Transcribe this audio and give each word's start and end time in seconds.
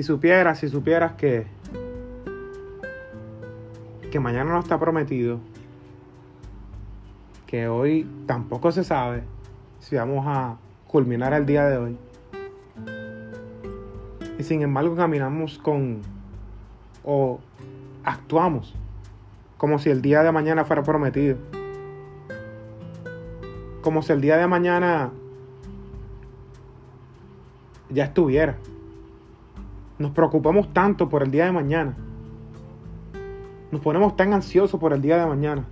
Si 0.00 0.04
supieras, 0.04 0.58
si 0.58 0.70
supieras 0.70 1.12
que 1.12 1.46
que 4.10 4.18
mañana 4.18 4.50
no 4.50 4.58
está 4.58 4.80
prometido, 4.80 5.40
que 7.46 7.68
hoy 7.68 8.08
tampoco 8.26 8.72
se 8.72 8.82
sabe 8.82 9.24
si 9.78 9.96
vamos 9.96 10.24
a 10.26 10.56
culminar 10.86 11.34
el 11.34 11.44
día 11.44 11.66
de 11.66 11.76
hoy. 11.76 11.98
Y 14.38 14.42
sin 14.42 14.62
embargo 14.62 14.96
caminamos 14.96 15.58
con 15.58 16.00
o 17.04 17.38
actuamos 18.02 18.74
como 19.58 19.78
si 19.78 19.90
el 19.90 20.00
día 20.00 20.22
de 20.22 20.32
mañana 20.32 20.64
fuera 20.64 20.82
prometido. 20.82 21.36
Como 23.82 24.00
si 24.00 24.14
el 24.14 24.22
día 24.22 24.38
de 24.38 24.46
mañana 24.46 25.10
ya 27.90 28.04
estuviera. 28.04 28.56
Nos 30.00 30.12
preocupamos 30.12 30.72
tanto 30.72 31.10
por 31.10 31.22
el 31.22 31.30
día 31.30 31.44
de 31.44 31.52
mañana. 31.52 31.94
Nos 33.70 33.82
ponemos 33.82 34.16
tan 34.16 34.32
ansiosos 34.32 34.80
por 34.80 34.94
el 34.94 35.02
día 35.02 35.18
de 35.18 35.26
mañana. 35.26 35.66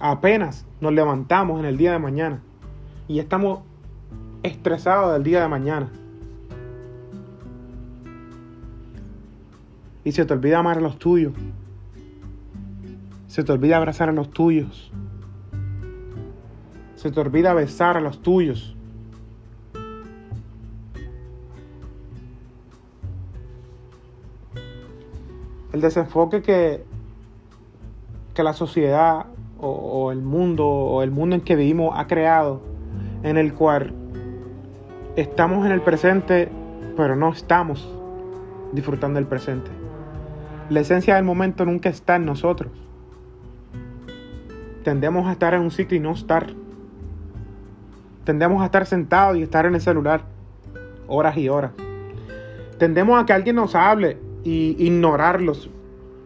Apenas 0.00 0.66
nos 0.80 0.92
levantamos 0.92 1.60
en 1.60 1.66
el 1.66 1.76
día 1.76 1.92
de 1.92 2.00
mañana 2.00 2.40
y 3.06 3.20
estamos 3.20 3.60
estresados 4.42 5.12
del 5.12 5.22
día 5.22 5.40
de 5.40 5.46
mañana. 5.46 5.88
Y 10.02 10.10
se 10.10 10.24
te 10.24 10.34
olvida 10.34 10.58
amar 10.58 10.78
a 10.78 10.80
los 10.80 10.98
tuyos. 10.98 11.34
Se 13.28 13.44
te 13.44 13.52
olvida 13.52 13.76
abrazar 13.76 14.08
a 14.08 14.12
los 14.12 14.30
tuyos. 14.30 14.90
Se 16.96 17.12
te 17.12 17.20
olvida 17.20 17.54
besar 17.54 17.96
a 17.96 18.00
los 18.00 18.20
tuyos. 18.20 18.76
El 25.78 25.82
desenfoque 25.82 26.42
que, 26.42 26.82
que 28.34 28.42
la 28.42 28.52
sociedad 28.52 29.26
o, 29.60 30.10
el 30.10 30.20
mundo 30.22 30.66
o 30.66 31.04
el 31.04 31.12
mundo 31.12 31.36
en 31.36 31.40
que 31.40 31.54
vivimos 31.54 31.96
ha 31.96 32.08
creado, 32.08 32.60
en 33.22 33.36
el 33.36 33.54
cual 33.54 33.92
estamos 35.14 35.64
en 35.66 35.70
el 35.70 35.80
presente, 35.80 36.48
pero 36.96 37.14
no 37.14 37.30
estamos 37.30 37.88
disfrutando 38.72 39.20
del 39.20 39.28
presente. 39.28 39.70
La 40.68 40.80
esencia 40.80 41.14
del 41.14 41.22
momento 41.22 41.64
nunca 41.64 41.90
está 41.90 42.16
en 42.16 42.26
nosotros. 42.26 42.72
Tendemos 44.82 45.28
a 45.28 45.30
estar 45.30 45.54
en 45.54 45.60
un 45.60 45.70
sitio 45.70 45.96
y 45.96 46.00
no 46.00 46.10
estar. 46.10 46.48
Tendemos 48.24 48.62
a 48.62 48.64
estar 48.64 48.84
sentados 48.84 49.36
y 49.36 49.44
estar 49.44 49.64
en 49.64 49.76
el 49.76 49.80
celular 49.80 50.22
horas 51.06 51.36
y 51.36 51.48
horas. 51.48 51.70
Tendemos 52.78 53.22
a 53.22 53.24
que 53.24 53.32
alguien 53.32 53.54
nos 53.54 53.76
hable 53.76 54.26
y 54.44 54.76
ignorarlos 54.78 55.70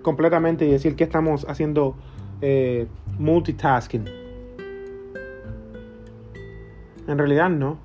completamente 0.02 0.66
y 0.66 0.70
decir 0.70 0.96
que 0.96 1.04
estamos 1.04 1.46
haciendo 1.48 1.94
eh, 2.40 2.86
multitasking. 3.18 4.04
En 7.06 7.18
realidad 7.18 7.50
no. 7.50 7.78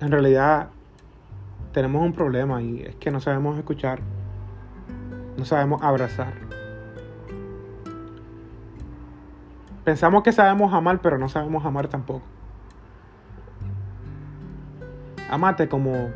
En 0.00 0.10
realidad 0.10 0.70
tenemos 1.72 2.02
un 2.02 2.12
problema 2.12 2.62
y 2.62 2.82
es 2.82 2.94
que 2.96 3.10
no 3.10 3.20
sabemos 3.20 3.58
escuchar. 3.58 4.00
No 5.36 5.44
sabemos 5.44 5.82
abrazar. 5.82 6.34
Pensamos 9.84 10.22
que 10.22 10.32
sabemos 10.32 10.72
amar, 10.72 11.00
pero 11.02 11.18
no 11.18 11.28
sabemos 11.28 11.64
amar 11.64 11.88
tampoco. 11.88 12.22
Amate 15.30 15.68
como 15.68 16.10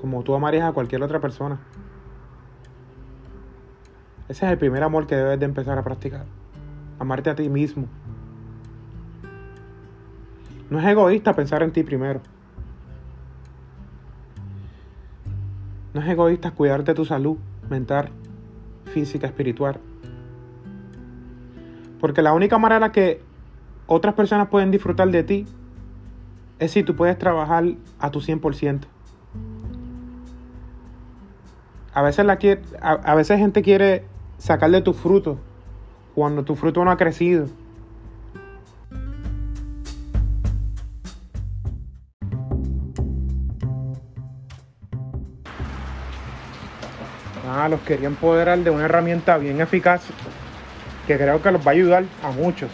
como 0.00 0.22
tú 0.22 0.34
amarías 0.34 0.68
a 0.68 0.72
cualquier 0.72 1.02
otra 1.02 1.20
persona. 1.20 1.58
Ese 4.30 4.46
es 4.46 4.52
el 4.52 4.58
primer 4.58 4.84
amor 4.84 5.08
que 5.08 5.16
debes 5.16 5.40
de 5.40 5.44
empezar 5.44 5.76
a 5.76 5.82
practicar. 5.82 6.24
Amarte 7.00 7.30
a 7.30 7.34
ti 7.34 7.48
mismo. 7.48 7.86
No 10.70 10.78
es 10.78 10.86
egoísta 10.86 11.34
pensar 11.34 11.64
en 11.64 11.72
ti 11.72 11.82
primero. 11.82 12.20
No 15.92 16.00
es 16.00 16.08
egoísta 16.08 16.52
cuidarte 16.52 16.94
tu 16.94 17.04
salud 17.04 17.38
mental, 17.68 18.10
física, 18.84 19.26
espiritual. 19.26 19.80
Porque 21.98 22.22
la 22.22 22.32
única 22.32 22.56
manera 22.56 22.92
que 22.92 23.20
otras 23.88 24.14
personas 24.14 24.46
pueden 24.46 24.70
disfrutar 24.70 25.08
de 25.10 25.24
ti 25.24 25.46
es 26.60 26.70
si 26.70 26.84
tú 26.84 26.94
puedes 26.94 27.18
trabajar 27.18 27.64
a 27.98 28.10
tu 28.12 28.20
100%. 28.20 28.82
A 31.92 32.02
veces, 32.02 32.24
la 32.24 32.38
a, 32.80 32.92
a 32.92 33.14
veces 33.16 33.36
gente 33.40 33.62
quiere 33.62 34.04
sacarle 34.40 34.80
tu 34.80 34.94
fruto 34.94 35.38
cuando 36.14 36.42
tu 36.42 36.56
fruto 36.56 36.84
no 36.84 36.90
ha 36.90 36.96
crecido. 36.96 37.46
Ah, 47.48 47.68
los 47.68 47.80
quería 47.80 48.06
empoderar 48.06 48.58
de 48.60 48.70
una 48.70 48.86
herramienta 48.86 49.36
bien 49.36 49.60
eficaz 49.60 50.02
que 51.06 51.16
creo 51.16 51.42
que 51.42 51.50
los 51.50 51.66
va 51.66 51.72
a 51.72 51.74
ayudar 51.74 52.04
a 52.22 52.30
muchos 52.30 52.70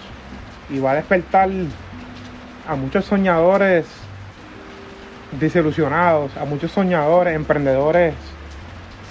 y 0.71 0.79
va 0.79 0.93
a 0.93 0.95
despertar 0.95 1.51
a 2.69 2.77
muchos 2.77 3.05
soñadores 3.05 3.87
desilusionados, 5.41 6.37
a 6.37 6.45
muchos 6.45 6.71
soñadores, 6.71 7.35
emprendedores 7.35 8.15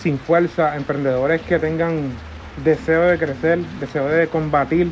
sin 0.02 0.18
fuerza, 0.20 0.76
emprendedores 0.78 1.42
que 1.42 1.60
tengan 1.60 2.12
deseo 2.64 3.04
de 3.04 3.18
crecer, 3.18 3.60
deseo 3.80 4.08
de 4.08 4.28
combatir, 4.28 4.92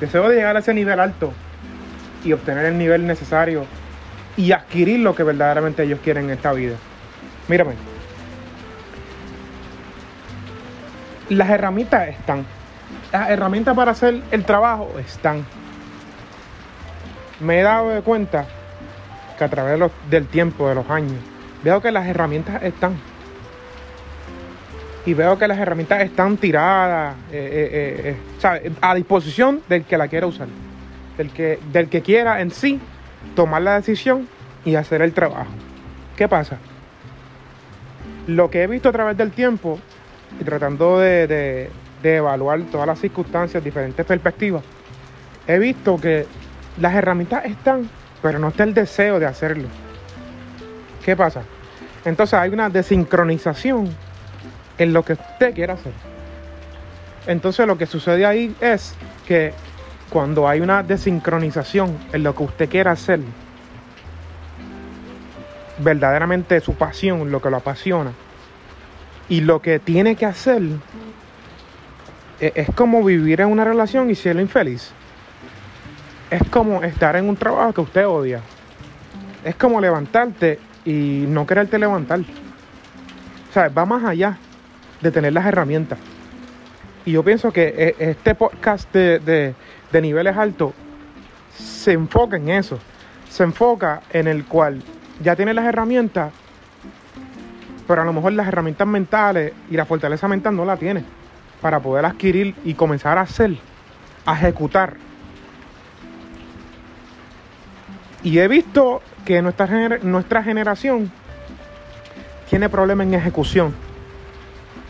deseo 0.00 0.28
de 0.28 0.36
llegar 0.36 0.56
a 0.56 0.60
ese 0.60 0.74
nivel 0.74 1.00
alto 1.00 1.32
y 2.24 2.32
obtener 2.32 2.66
el 2.66 2.78
nivel 2.78 3.06
necesario 3.06 3.66
y 4.36 4.52
adquirir 4.52 5.00
lo 5.00 5.14
que 5.14 5.22
verdaderamente 5.22 5.82
ellos 5.82 6.00
quieren 6.02 6.24
en 6.24 6.30
esta 6.30 6.52
vida. 6.52 6.76
Mírame, 7.48 7.74
las 11.28 11.50
herramientas 11.50 12.08
están, 12.08 12.44
las 13.12 13.30
herramientas 13.30 13.76
para 13.76 13.92
hacer 13.92 14.22
el 14.30 14.44
trabajo 14.44 14.92
están. 14.98 15.44
Me 17.40 17.60
he 17.60 17.62
dado 17.62 17.90
de 17.90 18.02
cuenta 18.02 18.46
que 19.36 19.44
a 19.44 19.48
través 19.48 19.90
del 20.08 20.26
tiempo, 20.26 20.68
de 20.68 20.76
los 20.76 20.88
años, 20.88 21.18
veo 21.62 21.82
que 21.82 21.90
las 21.90 22.06
herramientas 22.06 22.62
están 22.62 22.96
y 25.06 25.14
veo 25.14 25.38
que 25.38 25.46
las 25.46 25.58
herramientas 25.58 26.00
están 26.02 26.36
tiradas, 26.36 27.14
eh, 27.30 27.36
eh, 27.36 28.16
eh, 28.42 28.60
eh, 28.64 28.72
a 28.80 28.94
disposición 28.94 29.62
del 29.68 29.84
que 29.84 29.98
la 29.98 30.08
quiera 30.08 30.26
usar, 30.26 30.48
del 31.18 31.30
que, 31.30 31.58
del 31.72 31.88
que 31.88 32.02
quiera 32.02 32.40
en 32.40 32.50
sí 32.50 32.80
tomar 33.36 33.62
la 33.62 33.74
decisión 33.74 34.26
y 34.64 34.76
hacer 34.76 35.02
el 35.02 35.12
trabajo. 35.12 35.50
¿Qué 36.16 36.26
pasa? 36.28 36.56
Lo 38.26 38.50
que 38.50 38.62
he 38.62 38.66
visto 38.66 38.88
a 38.88 38.92
través 38.92 39.16
del 39.16 39.30
tiempo 39.32 39.78
y 40.40 40.44
tratando 40.44 40.98
de 40.98 41.68
evaluar 42.02 42.62
todas 42.72 42.86
las 42.86 42.98
circunstancias, 42.98 43.62
diferentes 43.62 44.04
perspectivas, 44.06 44.62
he 45.46 45.58
visto 45.58 46.00
que 46.00 46.26
las 46.80 46.94
herramientas 46.94 47.44
están, 47.44 47.88
pero 48.22 48.38
no 48.38 48.48
está 48.48 48.64
el 48.64 48.72
deseo 48.72 49.18
de 49.18 49.26
hacerlo. 49.26 49.68
¿Qué 51.04 51.14
pasa? 51.14 51.42
Entonces 52.04 52.34
hay 52.34 52.50
una 52.50 52.70
desincronización 52.70 53.90
en 54.78 54.92
lo 54.92 55.04
que 55.04 55.14
usted 55.14 55.54
quiere 55.54 55.72
hacer. 55.72 55.92
Entonces 57.26 57.66
lo 57.66 57.78
que 57.78 57.86
sucede 57.86 58.26
ahí 58.26 58.54
es 58.60 58.94
que 59.26 59.52
cuando 60.10 60.48
hay 60.48 60.60
una 60.60 60.82
desincronización 60.82 61.98
en 62.12 62.22
lo 62.22 62.34
que 62.34 62.42
usted 62.42 62.68
quiere 62.68 62.90
hacer, 62.90 63.20
verdaderamente 65.78 66.60
su 66.60 66.74
pasión, 66.74 67.30
lo 67.30 67.40
que 67.40 67.50
lo 67.50 67.56
apasiona, 67.56 68.12
y 69.28 69.40
lo 69.40 69.60
que 69.60 69.78
tiene 69.78 70.16
que 70.16 70.26
hacer 70.26 70.62
e- 72.40 72.52
es 72.54 72.68
como 72.74 73.02
vivir 73.02 73.40
en 73.40 73.48
una 73.48 73.64
relación 73.64 74.10
y 74.10 74.14
ser 74.14 74.38
infeliz. 74.38 74.90
Es 76.30 76.42
como 76.50 76.82
estar 76.82 77.16
en 77.16 77.28
un 77.28 77.36
trabajo 77.36 77.72
que 77.72 77.80
usted 77.80 78.06
odia. 78.06 78.40
Es 79.44 79.56
como 79.56 79.80
levantarte 79.80 80.58
y 80.84 81.24
no 81.28 81.46
quererte 81.46 81.78
levantar. 81.78 82.20
O 82.20 83.52
sea, 83.52 83.68
va 83.68 83.86
más 83.86 84.04
allá 84.04 84.38
de 85.00 85.10
tener 85.10 85.32
las 85.32 85.46
herramientas. 85.46 85.98
Y 87.04 87.12
yo 87.12 87.22
pienso 87.22 87.52
que 87.52 87.74
eh, 87.76 87.94
este 87.98 88.34
podcast 88.34 88.92
de, 88.92 89.18
de- 89.18 89.54
niveles 90.02 90.36
altos 90.36 90.72
se 91.56 91.92
enfoca 91.92 92.36
en 92.36 92.48
eso. 92.48 92.78
Se 93.30 93.44
enfoca 93.44 94.00
en 94.10 94.26
el 94.26 94.44
cual 94.44 94.82
ya 95.22 95.36
tiene 95.36 95.54
las 95.54 95.64
herramientas, 95.66 96.32
pero 97.86 98.02
a 98.02 98.04
lo 98.04 98.12
mejor 98.12 98.32
las 98.32 98.48
herramientas 98.48 98.88
mentales 98.88 99.52
y 99.70 99.76
la 99.76 99.84
fortaleza 99.84 100.26
mental 100.26 100.56
no 100.56 100.64
la 100.64 100.76
tiene 100.76 101.04
para 101.60 101.78
poder 101.80 102.04
adquirir 102.06 102.54
y 102.64 102.74
comenzar 102.74 103.18
a 103.18 103.22
hacer, 103.22 103.56
a 104.26 104.34
ejecutar. 104.34 104.94
Y 108.22 108.38
he 108.38 108.48
visto 108.48 109.02
que 109.24 109.42
nuestra, 109.42 109.66
nuestra 110.02 110.42
generación 110.42 111.10
tiene 112.48 112.68
problema 112.68 113.02
en 113.02 113.14
ejecución. 113.14 113.74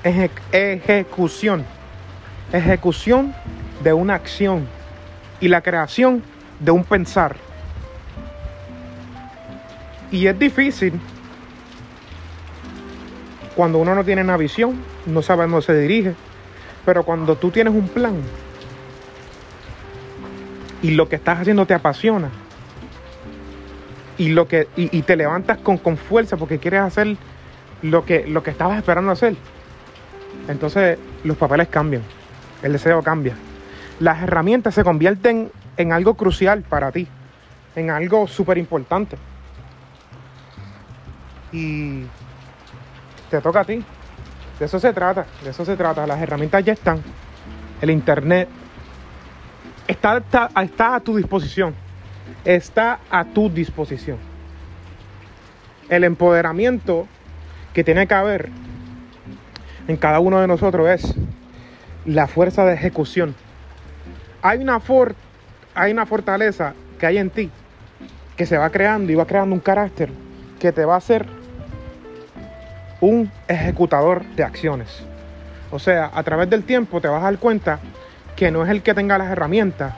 Eje- 0.05 0.31
ejecución. 0.53 1.65
Ejecución 2.53 3.35
de 3.83 3.93
una 3.93 4.15
acción 4.15 4.67
y 5.41 5.49
la 5.49 5.63
creación 5.63 6.23
de 6.61 6.71
un 6.71 6.85
pensar. 6.85 7.37
Y 10.13 10.27
es 10.27 10.39
difícil 10.39 10.93
cuando 13.57 13.79
uno 13.79 13.95
no 13.95 14.05
tiene 14.05 14.23
una 14.23 14.37
visión, 14.37 14.77
no 15.07 15.23
sabe 15.23 15.43
dónde 15.47 15.63
se 15.63 15.77
dirige, 15.79 16.15
pero 16.85 17.03
cuando 17.05 17.37
tú 17.37 17.51
tienes 17.51 17.73
un 17.73 17.89
plan 17.89 18.15
y 20.83 20.91
lo 20.91 21.09
que 21.09 21.17
estás 21.17 21.41
haciendo 21.41 21.65
te 21.67 21.75
apasiona 21.75 22.29
y 24.19 24.29
lo 24.29 24.47
que 24.47 24.69
y 24.77 25.03
te 25.03 25.17
levantas 25.17 25.59
con, 25.59 25.79
con 25.79 25.97
fuerza 25.97 26.37
porque 26.37 26.59
quieres 26.59 26.81
hacer 26.83 27.17
lo 27.83 28.05
que 28.05 28.27
lo 28.27 28.43
que 28.43 28.51
estabas 28.51 28.79
esperando 28.79 29.11
hacer, 29.11 29.35
entonces 30.49 30.99
los 31.25 31.37
papeles 31.37 31.69
cambian, 31.69 32.03
el 32.63 32.73
deseo 32.73 33.03
cambia, 33.03 33.35
las 34.01 34.23
herramientas 34.23 34.75
se 34.75 34.85
convierten 34.85 35.51
en 35.77 35.93
algo 35.93 36.15
crucial 36.15 36.63
para 36.63 36.93
ti, 36.93 37.07
en 37.77 37.91
algo 37.91 38.27
súper 38.27 38.59
importante. 38.59 39.17
Y 41.53 42.05
te 43.31 43.41
toca 43.41 43.61
a 43.61 43.65
ti. 43.65 43.83
De 44.59 44.67
eso 44.67 44.79
se 44.79 44.93
trata, 44.93 45.27
de 45.43 45.51
eso 45.51 45.65
se 45.65 45.77
trata. 45.77 46.07
Las 46.07 46.21
herramientas 46.21 46.65
ya 46.65 46.73
están. 46.73 47.01
El 47.81 47.91
internet 47.91 48.49
está, 49.87 50.19
está, 50.19 50.51
está 50.63 50.97
a 50.97 51.01
tu 51.01 51.17
disposición. 51.17 51.75
Está 52.45 53.01
a 53.11 53.25
tu 53.25 53.51
disposición. 53.51 54.19
El 55.89 56.05
empoderamiento 56.05 57.07
que 57.73 57.85
tiene 57.85 58.07
que 58.07 58.15
haber 58.15 58.49
en 59.89 59.97
cada 59.97 60.21
uno 60.21 60.41
de 60.41 60.47
nosotros 60.47 60.89
es 60.89 61.15
la 62.05 62.27
fuerza 62.27 62.65
de 62.65 62.75
ejecución. 62.75 63.35
Hay 64.43 64.59
una, 64.59 64.81
for- 64.81 65.15
hay 65.75 65.93
una 65.93 66.07
fortaleza 66.07 66.75
que 66.99 67.07
hay 67.07 67.19
en 67.19 67.31
ti 67.31 67.51
que 68.37 68.47
se 68.47 68.59
va 68.59 68.71
creando 68.71 69.13
y 69.13 69.15
va 69.15 69.27
creando 69.27 69.55
un 69.55 69.61
carácter 69.61 70.11
que 70.59 70.73
te 70.73 70.85
va 70.85 70.95
a 70.95 70.99
hacer 70.99 71.27
un 73.01 73.31
ejecutador 73.49 74.25
de 74.37 74.45
acciones. 74.45 75.03
O 75.71 75.79
sea, 75.79 76.11
a 76.13 76.23
través 76.23 76.49
del 76.51 76.65
tiempo 76.65 77.01
te 77.01 77.09
vas 77.09 77.21
a 77.21 77.25
dar 77.25 77.39
cuenta 77.39 77.79
que 78.37 78.51
no 78.51 78.65
es 78.65 78.71
el 78.71 78.83
que 78.83 78.95
tenga 78.95 79.19
las 79.19 79.31
herramientas, 79.31 79.95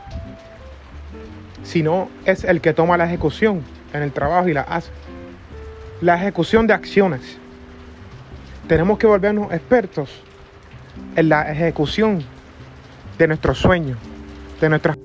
sino 1.63 2.09
es 2.25 2.45
el 2.45 2.61
que 2.61 2.73
toma 2.73 2.97
la 2.97 3.07
ejecución 3.07 3.63
en 3.93 4.03
el 4.03 4.13
trabajo 4.13 4.49
y 4.49 4.55
la 4.55 4.63
hace. 4.63 4.91
La 6.01 6.17
ejecución 6.17 6.67
de 6.67 6.75
acciones. 6.75 7.39
Tenemos 8.69 8.99
que 8.99 9.07
volvernos 9.07 9.53
expertos 9.53 10.11
en 11.15 11.29
la 11.29 11.51
ejecución 11.51 12.23
de 13.19 13.29
nuestros 13.29 13.59
sueños, 13.59 13.99
de 14.61 14.69
nuestras 14.69 14.97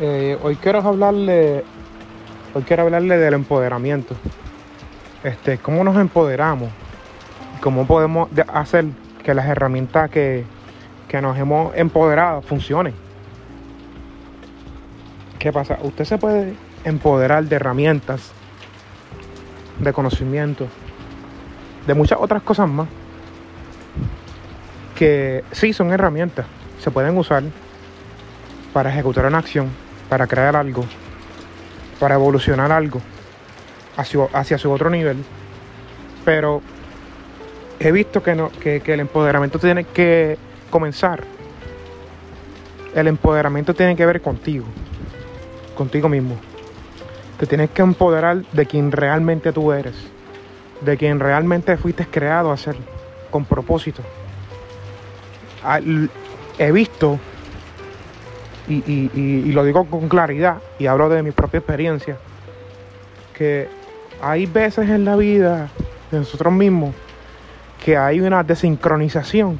Eh, 0.00 0.38
hoy 0.42 0.56
quiero 0.56 0.80
hablarle, 0.80 1.64
hoy 2.54 2.62
quiero 2.62 2.82
hablarle 2.84 3.16
del 3.18 3.34
empoderamiento. 3.34 4.14
Este, 5.22 5.58
cómo 5.58 5.84
nos 5.84 5.96
empoderamos, 5.96 6.68
cómo 7.60 7.86
podemos 7.86 8.34
de- 8.34 8.44
hacer 8.52 8.86
que 9.22 9.32
las 9.34 9.46
herramientas 9.46 10.10
que, 10.10 10.44
que 11.08 11.22
nos 11.22 11.38
hemos 11.38 11.74
empoderado 11.76 12.42
funcionen. 12.42 13.03
¿Qué 15.44 15.52
pasa? 15.52 15.78
Usted 15.82 16.06
se 16.06 16.16
puede 16.16 16.54
empoderar 16.84 17.44
de 17.44 17.56
herramientas, 17.56 18.32
de 19.78 19.92
conocimiento, 19.92 20.68
de 21.86 21.92
muchas 21.92 22.18
otras 22.18 22.42
cosas 22.42 22.66
más 22.66 22.88
que 24.96 25.44
sí 25.52 25.74
son 25.74 25.92
herramientas, 25.92 26.46
se 26.80 26.90
pueden 26.90 27.18
usar 27.18 27.42
para 28.72 28.88
ejecutar 28.88 29.26
una 29.26 29.36
acción, 29.36 29.68
para 30.08 30.26
crear 30.26 30.56
algo, 30.56 30.82
para 32.00 32.14
evolucionar 32.14 32.72
algo 32.72 33.02
hacia, 33.98 34.24
hacia 34.32 34.56
su 34.56 34.72
otro 34.72 34.88
nivel. 34.88 35.18
Pero 36.24 36.62
he 37.80 37.92
visto 37.92 38.22
que, 38.22 38.34
no, 38.34 38.50
que, 38.50 38.80
que 38.80 38.94
el 38.94 39.00
empoderamiento 39.00 39.58
tiene 39.58 39.84
que 39.84 40.38
comenzar. 40.70 41.22
El 42.94 43.08
empoderamiento 43.08 43.74
tiene 43.74 43.94
que 43.94 44.06
ver 44.06 44.22
contigo, 44.22 44.64
contigo 45.74 46.08
mismo. 46.08 46.36
Te 47.38 47.46
tienes 47.46 47.70
que 47.70 47.82
empoderar 47.82 48.42
de 48.52 48.66
quien 48.66 48.92
realmente 48.92 49.52
tú 49.52 49.72
eres, 49.72 49.94
de 50.80 50.96
quien 50.96 51.20
realmente 51.20 51.76
fuiste 51.76 52.06
creado 52.06 52.52
a 52.52 52.56
ser, 52.56 52.76
con 53.30 53.44
propósito. 53.44 54.02
He 56.58 56.72
visto 56.72 57.18
y 58.68 59.52
lo 59.52 59.64
digo 59.64 59.84
con 59.86 60.08
claridad 60.08 60.58
y 60.78 60.86
hablo 60.86 61.08
de 61.08 61.22
mi 61.22 61.32
propia 61.32 61.58
experiencia, 61.58 62.16
que 63.36 63.68
hay 64.22 64.46
veces 64.46 64.88
en 64.88 65.04
la 65.04 65.16
vida 65.16 65.68
de 66.10 66.18
nosotros 66.18 66.52
mismos 66.52 66.94
que 67.84 67.96
hay 67.96 68.20
una 68.20 68.42
desincronización 68.42 69.58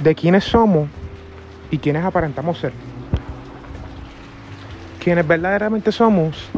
de 0.00 0.14
quiénes 0.14 0.44
somos 0.44 0.88
y 1.70 1.78
quiénes 1.78 2.04
aparentamos 2.04 2.58
ser. 2.58 2.72
Quienes 5.06 5.28
verdaderamente 5.28 5.92
somos 5.92 6.50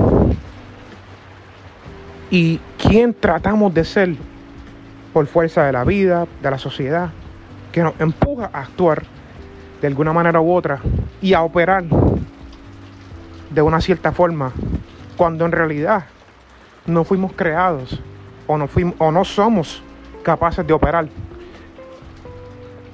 y 2.31 2.59
quién 2.79 3.13
tratamos 3.13 3.75
de 3.75 3.85
ser 3.85 4.15
por 5.13 5.27
fuerza 5.27 5.67
de 5.67 5.73
la 5.73 5.85
vida, 5.85 6.27
de 6.43 6.51
la 6.51 6.57
sociedad, 6.57 7.11
que 7.73 7.83
nos 7.83 7.93
empuja 8.01 8.49
a 8.51 8.61
actuar 8.61 9.03
de 9.83 9.87
alguna 9.87 10.15
manera 10.15 10.41
u 10.41 10.51
otra 10.51 10.81
y 11.21 11.35
a 11.35 11.43
operar 11.43 11.85
de 13.51 13.61
una 13.61 13.83
cierta 13.83 14.13
forma 14.13 14.51
cuando 15.19 15.45
en 15.45 15.53
realidad 15.53 16.07
no 16.87 17.05
fuimos 17.05 17.35
creados 17.35 18.01
o 18.47 18.57
no, 18.57 18.67
fuimos, 18.67 18.95
o 18.97 19.13
no 19.13 19.27
somos 19.27 19.83
capaces 20.23 20.67
de 20.67 20.73
operar 20.73 21.07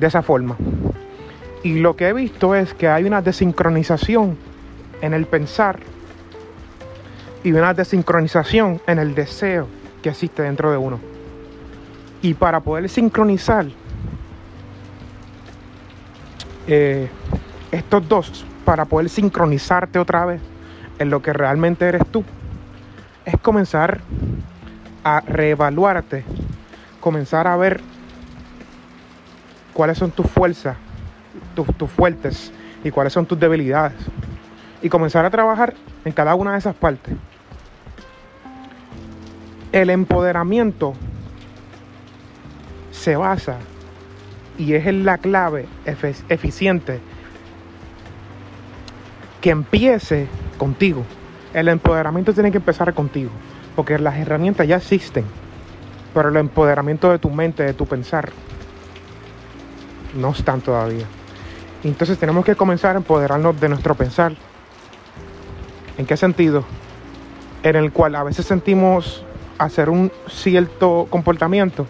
de 0.00 0.04
esa 0.04 0.20
forma. 0.20 0.56
Y 1.62 1.78
lo 1.78 1.94
que 1.94 2.08
he 2.08 2.12
visto 2.12 2.56
es 2.56 2.74
que 2.74 2.88
hay 2.88 3.04
una 3.04 3.22
desincronización 3.22 4.36
en 5.04 5.12
el 5.12 5.26
pensar 5.26 5.80
y 7.42 7.52
una 7.52 7.74
desincronización 7.74 8.80
en 8.86 8.98
el 8.98 9.14
deseo 9.14 9.68
que 10.02 10.08
existe 10.08 10.42
dentro 10.42 10.70
de 10.70 10.78
uno. 10.78 10.98
Y 12.22 12.32
para 12.32 12.60
poder 12.60 12.88
sincronizar 12.88 13.66
eh, 16.66 17.10
estos 17.70 18.08
dos 18.08 18.46
para 18.64 18.86
poder 18.86 19.10
sincronizarte 19.10 19.98
otra 19.98 20.24
vez 20.24 20.40
en 20.98 21.10
lo 21.10 21.20
que 21.20 21.34
realmente 21.34 21.86
eres 21.86 22.06
tú, 22.10 22.24
es 23.26 23.36
comenzar 23.40 24.00
a 25.02 25.20
reevaluarte, 25.20 26.24
comenzar 27.00 27.46
a 27.46 27.58
ver 27.58 27.82
cuáles 29.74 29.98
son 29.98 30.10
tus 30.12 30.26
fuerzas, 30.30 30.78
tus, 31.54 31.66
tus 31.76 31.90
fuertes 31.90 32.50
y 32.82 32.90
cuáles 32.90 33.12
son 33.12 33.26
tus 33.26 33.38
debilidades. 33.38 33.98
Y 34.84 34.90
comenzar 34.90 35.24
a 35.24 35.30
trabajar 35.30 35.72
en 36.04 36.12
cada 36.12 36.34
una 36.34 36.52
de 36.52 36.58
esas 36.58 36.74
partes. 36.74 37.14
El 39.72 39.88
empoderamiento 39.88 40.92
se 42.92 43.16
basa 43.16 43.56
y 44.58 44.74
es 44.74 44.84
la 44.92 45.16
clave 45.16 45.66
eficiente 46.28 47.00
que 49.40 49.48
empiece 49.48 50.28
contigo. 50.58 51.02
El 51.54 51.68
empoderamiento 51.68 52.34
tiene 52.34 52.50
que 52.50 52.58
empezar 52.58 52.92
contigo, 52.92 53.30
porque 53.74 53.98
las 53.98 54.18
herramientas 54.18 54.68
ya 54.68 54.76
existen, 54.76 55.24
pero 56.12 56.28
el 56.28 56.36
empoderamiento 56.36 57.10
de 57.10 57.18
tu 57.18 57.30
mente, 57.30 57.62
de 57.62 57.72
tu 57.72 57.86
pensar, 57.86 58.30
no 60.14 60.28
están 60.32 60.60
todavía. 60.60 61.06
Entonces 61.82 62.18
tenemos 62.18 62.44
que 62.44 62.54
comenzar 62.54 62.96
a 62.96 62.98
empoderarnos 62.98 63.58
de 63.58 63.70
nuestro 63.70 63.94
pensar. 63.94 64.34
¿En 65.96 66.06
qué 66.06 66.16
sentido? 66.16 66.64
En 67.62 67.76
el 67.76 67.92
cual 67.92 68.16
a 68.16 68.24
veces 68.24 68.46
sentimos 68.46 69.24
hacer 69.58 69.88
un 69.88 70.10
cierto 70.28 71.06
comportamiento, 71.08 71.86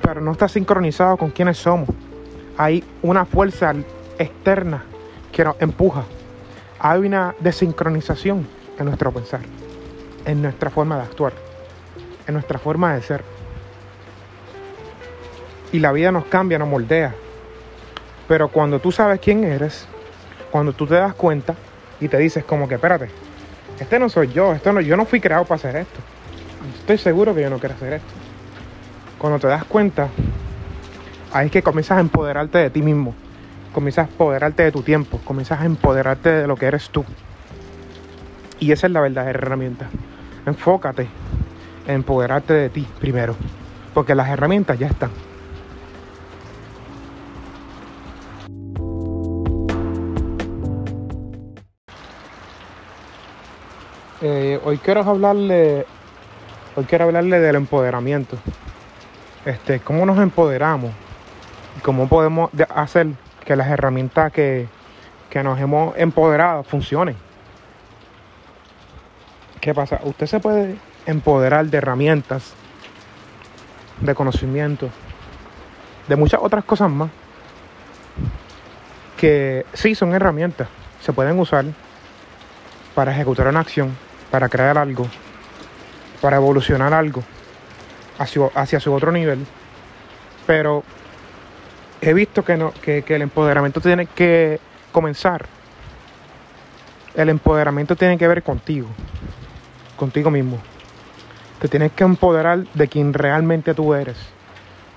pero 0.00 0.22
no 0.22 0.32
está 0.32 0.48
sincronizado 0.48 1.18
con 1.18 1.30
quienes 1.30 1.58
somos. 1.58 1.90
Hay 2.56 2.82
una 3.02 3.26
fuerza 3.26 3.74
externa 4.18 4.82
que 5.30 5.44
nos 5.44 5.60
empuja. 5.60 6.04
Hay 6.78 7.00
una 7.00 7.34
desincronización 7.40 8.46
en 8.78 8.86
nuestro 8.86 9.12
pensar, 9.12 9.40
en 10.24 10.40
nuestra 10.40 10.70
forma 10.70 10.96
de 10.96 11.02
actuar, 11.02 11.34
en 12.26 12.32
nuestra 12.32 12.58
forma 12.58 12.94
de 12.94 13.02
ser. 13.02 13.22
Y 15.70 15.80
la 15.80 15.92
vida 15.92 16.10
nos 16.10 16.24
cambia, 16.24 16.58
nos 16.58 16.68
moldea. 16.68 17.14
Pero 18.26 18.48
cuando 18.48 18.78
tú 18.78 18.90
sabes 18.90 19.20
quién 19.20 19.44
eres, 19.44 19.86
cuando 20.50 20.72
tú 20.72 20.86
te 20.86 20.94
das 20.94 21.14
cuenta 21.14 21.54
y 22.00 22.08
te 22.08 22.18
dices 22.18 22.44
como 22.44 22.68
que, 22.68 22.76
espérate, 22.76 23.08
este 23.78 23.98
no 23.98 24.08
soy 24.08 24.28
yo, 24.28 24.52
esto 24.52 24.72
no, 24.72 24.80
yo 24.80 24.96
no 24.96 25.04
fui 25.04 25.20
creado 25.20 25.44
para 25.44 25.56
hacer 25.56 25.76
esto. 25.76 26.00
Estoy 26.80 26.98
seguro 26.98 27.34
que 27.34 27.42
yo 27.42 27.50
no 27.50 27.58
quiero 27.58 27.74
hacer 27.74 27.94
esto. 27.94 28.08
Cuando 29.18 29.38
te 29.38 29.46
das 29.46 29.64
cuenta, 29.64 30.08
ahí 31.32 31.46
es 31.46 31.52
que 31.52 31.62
comienzas 31.62 31.98
a 31.98 32.00
empoderarte 32.00 32.58
de 32.58 32.70
ti 32.70 32.82
mismo. 32.82 33.14
Comienzas 33.72 34.06
a 34.06 34.10
empoderarte 34.10 34.62
de 34.62 34.72
tu 34.72 34.82
tiempo. 34.82 35.20
Comienzas 35.24 35.60
a 35.60 35.64
empoderarte 35.64 36.30
de 36.30 36.46
lo 36.46 36.56
que 36.56 36.66
eres 36.66 36.90
tú. 36.90 37.04
Y 38.58 38.72
esa 38.72 38.86
es 38.86 38.92
la 38.92 39.00
verdadera 39.00 39.38
herramienta. 39.38 39.88
Enfócate 40.46 41.08
en 41.86 41.96
empoderarte 41.96 42.54
de 42.54 42.70
ti 42.70 42.86
primero. 43.00 43.36
Porque 43.94 44.14
las 44.14 44.28
herramientas 44.28 44.78
ya 44.78 44.86
están. 44.86 45.10
Eh, 54.20 54.60
hoy 54.64 54.78
quiero 54.78 55.02
hablarle, 55.02 55.86
hoy 56.76 56.84
quiero 56.84 57.04
hablarle 57.04 57.38
del 57.40 57.56
empoderamiento. 57.56 58.36
Este, 59.44 59.80
cómo 59.80 60.04
nos 60.04 60.18
empoderamos 60.18 60.92
cómo 61.82 62.08
podemos 62.08 62.50
hacer 62.74 63.08
que 63.44 63.56
las 63.56 63.68
herramientas 63.68 64.32
que, 64.32 64.68
que 65.30 65.42
nos 65.42 65.58
hemos 65.60 65.96
empoderado 65.96 66.64
funcionen. 66.64 67.16
¿Qué 69.60 69.74
pasa? 69.74 70.00
Usted 70.02 70.26
se 70.26 70.40
puede 70.40 70.76
empoderar 71.06 71.66
de 71.66 71.78
herramientas, 71.78 72.54
de 74.00 74.14
conocimiento, 74.14 74.88
de 76.08 76.16
muchas 76.16 76.40
otras 76.42 76.64
cosas 76.64 76.90
más 76.90 77.10
que 79.16 79.66
sí 79.72 79.96
son 79.96 80.14
herramientas, 80.14 80.68
se 81.00 81.12
pueden 81.12 81.38
usar 81.40 81.64
para 82.94 83.12
ejecutar 83.12 83.48
una 83.48 83.60
acción, 83.60 83.96
para 84.30 84.48
crear 84.48 84.78
algo, 84.78 85.06
para 86.20 86.36
evolucionar 86.36 86.92
algo 86.92 87.22
hacia, 88.18 88.80
su 88.80 88.92
otro 88.92 89.12
nivel. 89.12 89.46
Pero 90.46 90.82
he 92.00 92.12
visto 92.12 92.44
que, 92.44 92.56
no, 92.56 92.72
que, 92.82 93.04
el 93.06 93.22
empoderamiento 93.22 93.80
tiene 93.80 94.06
que 94.06 94.60
comenzar. 94.92 95.46
El 97.14 97.28
empoderamiento 97.28 97.96
tiene 97.96 98.18
que 98.18 98.28
ver 98.28 98.42
contigo, 98.42 98.88
contigo 99.96 100.30
mismo. 100.30 100.58
Te 101.60 101.68
tienes 101.68 101.92
que 101.92 102.04
empoderar 102.04 102.64
de 102.74 102.88
quien 102.88 103.12
realmente 103.12 103.74
tú 103.74 103.94
eres, 103.94 104.16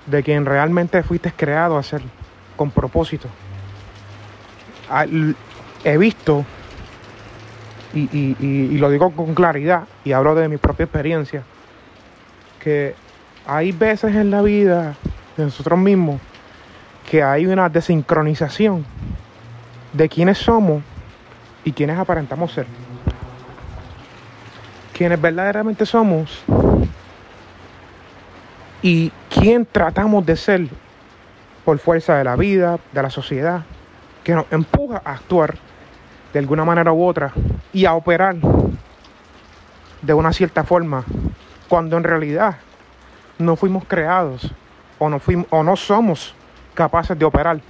de 0.06 0.22
quien 0.22 0.46
realmente 0.46 1.02
fuiste 1.02 1.32
creado 1.32 1.76
a 1.76 1.82
ser, 1.82 2.02
con 2.56 2.70
propósito. 2.70 3.28
He 5.84 5.98
visto 5.98 6.44
y, 7.94 8.78
lo 8.78 8.90
digo 8.90 9.10
con 9.10 9.34
claridad 9.34 9.84
y 10.04 10.12
hablo 10.12 10.34
de 10.34 10.48
mi 10.48 10.56
propia 10.56 10.84
experiencia, 10.84 11.42
que 12.60 12.94
hay 13.46 13.72
veces 13.72 14.14
en 14.14 14.30
la 14.30 14.42
vida 14.42 14.94
de 15.36 15.44
nosotros 15.44 15.78
mismos 15.78 16.20
que 17.10 17.22
hay 17.22 17.46
una 17.46 17.68
desincronización 17.68 18.86
de 19.92 20.08
quiénes 20.08 20.38
somos 20.38 20.82
y 21.64 21.72
quiénes 21.72 21.98
aparentamos 21.98 22.52
ser. 22.52 22.66
Quienes 24.96 25.20
verdaderamente 25.20 25.84
somos 25.84 26.42
y 28.82 29.12
quién 29.30 29.66
tratamos 29.70 30.24
de 30.24 30.36
ser 30.36 30.68
por 31.64 31.78
fuerza 31.78 32.16
de 32.16 32.24
la 32.24 32.36
vida, 32.36 32.78
de 32.92 33.02
la 33.02 33.10
sociedad, 33.10 33.62
que 34.24 34.34
nos 34.34 34.46
empuja 34.50 35.02
a 35.04 35.12
actuar 35.12 35.56
de 36.32 36.38
alguna 36.38 36.64
manera 36.64 36.92
u 36.92 37.04
otra 37.04 37.32
y 37.72 37.84
a 37.84 37.94
operar 37.94 38.36
de 40.00 40.14
una 40.14 40.32
cierta 40.32 40.64
forma, 40.64 41.04
cuando 41.68 41.96
en 41.96 42.04
realidad 42.04 42.56
no 43.38 43.56
fuimos 43.56 43.84
creados 43.84 44.52
o 44.98 45.08
no, 45.08 45.18
fuimos, 45.18 45.46
o 45.50 45.62
no 45.62 45.76
somos 45.76 46.34
capaces 46.74 47.18
de 47.18 47.24
operar 47.24 47.60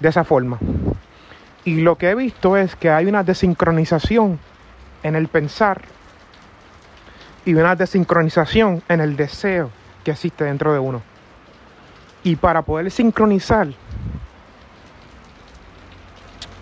de 0.00 0.08
esa 0.08 0.24
forma. 0.24 0.58
Y 1.64 1.80
lo 1.80 1.96
que 1.96 2.10
he 2.10 2.14
visto 2.14 2.56
es 2.56 2.74
que 2.76 2.90
hay 2.90 3.06
una 3.06 3.22
desincronización 3.22 4.38
en 5.02 5.16
el 5.16 5.28
pensar 5.28 5.82
y 7.44 7.54
una 7.54 7.76
desincronización 7.76 8.82
en 8.88 9.00
el 9.00 9.16
deseo 9.16 9.70
que 10.04 10.12
existe 10.12 10.44
dentro 10.44 10.72
de 10.72 10.78
uno. 10.78 11.02
Y 12.24 12.36
para 12.36 12.62
poder 12.62 12.90
sincronizar 12.90 13.68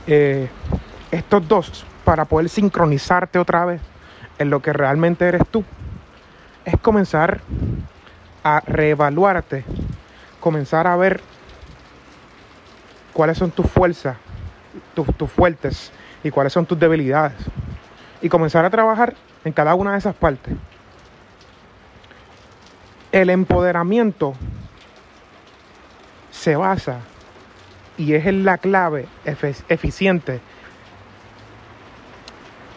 eh, 0.06 0.48
estos 1.10 1.46
dos 1.48 1.84
para 2.04 2.24
poder 2.24 2.48
sincronizarte 2.48 3.38
otra 3.38 3.64
vez 3.64 3.80
en 4.38 4.50
lo 4.50 4.60
que 4.60 4.72
realmente 4.72 5.26
eres 5.26 5.42
tú, 5.50 5.64
es 6.64 6.76
comenzar 6.80 7.40
a 8.44 8.60
reevaluarte, 8.60 9.64
comenzar 10.40 10.86
a 10.86 10.96
ver 10.96 11.20
cuáles 13.12 13.38
son 13.38 13.50
tus 13.50 13.66
fuerzas, 13.66 14.16
tus, 14.94 15.06
tus 15.16 15.30
fuertes 15.30 15.90
y 16.22 16.30
cuáles 16.30 16.52
son 16.52 16.66
tus 16.66 16.78
debilidades. 16.78 17.34
Y 18.22 18.28
comenzar 18.28 18.64
a 18.64 18.70
trabajar 18.70 19.14
en 19.44 19.52
cada 19.52 19.74
una 19.74 19.92
de 19.92 19.98
esas 19.98 20.14
partes. 20.14 20.54
El 23.12 23.30
empoderamiento 23.30 24.34
se 26.30 26.56
basa 26.56 27.00
y 27.98 28.14
es 28.14 28.26
la 28.32 28.58
clave 28.58 29.06
eficiente 29.24 30.40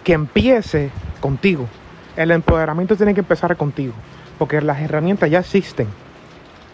que 0.04 0.14
empiece 0.14 0.92
contigo. 1.20 1.68
El 2.16 2.32
empoderamiento 2.32 2.96
tiene 2.96 3.14
que 3.14 3.20
empezar 3.22 3.56
contigo, 3.58 3.94
porque 4.38 4.62
las 4.62 4.80
herramientas 4.82 5.30
ya 5.30 5.40
existen, 5.40 5.88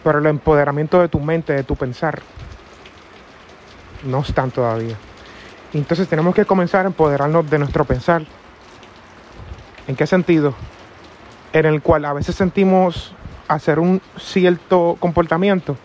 pero 0.02 0.18
el 0.18 0.26
empoderamiento 0.26 1.00
de 1.00 1.08
tu 1.08 1.20
mente, 1.20 1.52
de 1.52 1.64
tu 1.64 1.76
pensar, 1.76 2.22
no 4.04 4.20
están 4.20 4.50
todavía. 4.50 4.96
Entonces 5.72 6.08
tenemos 6.08 6.34
que 6.34 6.44
comenzar 6.44 6.86
a 6.86 6.88
empoderarnos 6.88 7.48
de 7.50 7.58
nuestro 7.58 7.84
pensar. 7.84 8.22
¿En 9.86 9.96
qué 9.96 10.06
sentido? 10.06 10.54
En 11.52 11.66
el 11.66 11.82
cual 11.82 12.04
a 12.04 12.12
veces 12.12 12.34
sentimos 12.34 13.12
hacer 13.48 13.78
un 13.78 14.00
cierto 14.18 14.96
comportamiento 14.98 15.76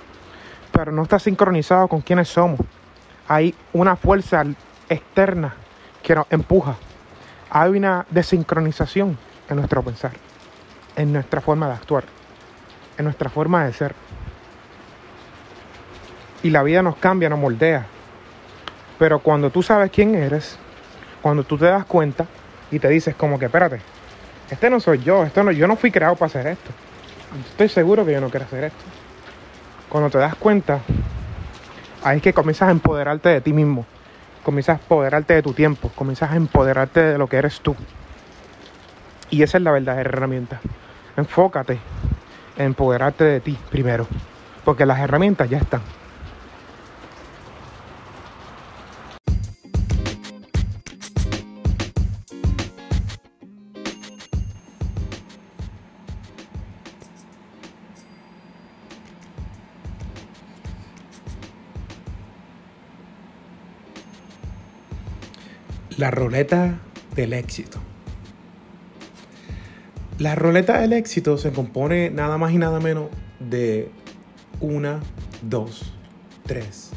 pero 0.72 0.92
no 0.92 1.04
está 1.04 1.20
sincronizado 1.20 1.88
con 1.88 2.02
quienes 2.02 2.30
somos. 2.30 2.60
Hay 3.28 3.54
una 3.74 3.96
fuerza 3.96 4.44
externa 4.90 5.54
que 6.04 6.16
nos 6.16 6.26
empuja. 6.30 6.76
Hay 7.50 7.72
una 7.72 8.06
desincronización 8.10 9.18
en 9.50 9.56
nuestro 9.58 9.84
pensar, 9.84 10.14
en 10.96 11.14
nuestra 11.14 11.42
forma 11.42 11.68
de 11.68 11.74
actuar, 11.74 12.04
en 12.98 13.06
nuestra 13.06 13.30
forma 13.30 13.66
de 13.66 13.74
ser. 13.74 13.94
Y 16.44 16.50
la 16.50 16.64
vida 16.64 16.82
nos 16.82 16.96
cambia, 16.96 17.30
nos 17.30 17.40
moldea. 17.40 17.86
Pero 18.98 19.20
cuando 19.20 19.50
tú 19.50 19.62
sabes 19.62 19.92
quién 19.92 20.16
eres, 20.16 20.58
cuando 21.22 21.44
tú 21.44 21.58
te 21.58 21.66
das 21.66 21.86
cuenta 21.86 22.26
y 22.72 22.80
te 22.80 22.88
dices 22.88 23.16
como 23.16 23.38
que, 23.38 23.46
espérate, 23.46 23.82
este 24.50 24.70
no 24.70 24.80
soy 24.80 25.00
yo, 25.04 25.24
esto 25.24 25.44
no, 25.44 25.52
yo 25.52 25.68
no 25.68 25.76
fui 25.76 25.92
creado 25.92 26.16
para 26.16 26.28
hacer 26.28 26.48
esto. 26.48 26.72
Estoy 27.52 27.70
seguro 27.70 28.06
que 28.06 28.14
yo 28.14 28.22
no 28.22 28.30
quiero 28.30 28.46
hacer 28.46 28.66
esto. 28.66 28.84
Cuando 29.92 30.10
te 30.10 30.20
das 30.20 30.36
cuenta, 30.36 30.80
ahí 32.02 32.16
es 32.16 32.24
que 32.24 32.32
comienzas 32.32 32.70
a 32.70 32.72
empoderarte 32.72 33.28
de 33.28 33.42
ti 33.42 33.52
mismo, 33.52 33.86
comienzas 34.42 34.78
a 34.78 34.82
empoderarte 34.82 35.34
de 35.34 35.42
tu 35.42 35.52
tiempo, 35.52 35.92
comienzas 35.96 36.32
a 36.32 36.38
empoderarte 36.38 37.02
de 37.02 37.18
lo 37.18 37.28
que 37.28 37.36
eres 37.36 37.60
tú. 37.60 37.76
Y 39.30 39.44
esa 39.44 39.58
es 39.58 39.64
la 39.66 39.72
verdadera 39.72 40.10
herramienta. 40.10 40.62
Enfócate 41.18 41.78
en 42.56 42.68
empoderarte 42.68 43.26
de 43.26 43.42
ti 43.42 43.58
primero, 43.70 44.08
porque 44.64 44.86
las 44.86 44.98
herramientas 44.98 45.50
ya 45.50 45.58
están. 45.58 45.82
La 66.02 66.10
ruleta 66.10 66.80
del 67.16 67.32
éxito. 67.32 67.78
La 70.18 70.34
ruleta 70.34 70.82
del 70.82 70.94
éxito 70.94 71.38
se 71.38 71.52
compone 71.52 72.10
nada 72.10 72.40
más 72.40 72.54
y 72.54 72.58
nada 72.58 72.80
menos 72.80 73.10
de 73.40 73.92
una, 74.62 75.00
dos, 75.44 75.94
tres, 76.44 76.90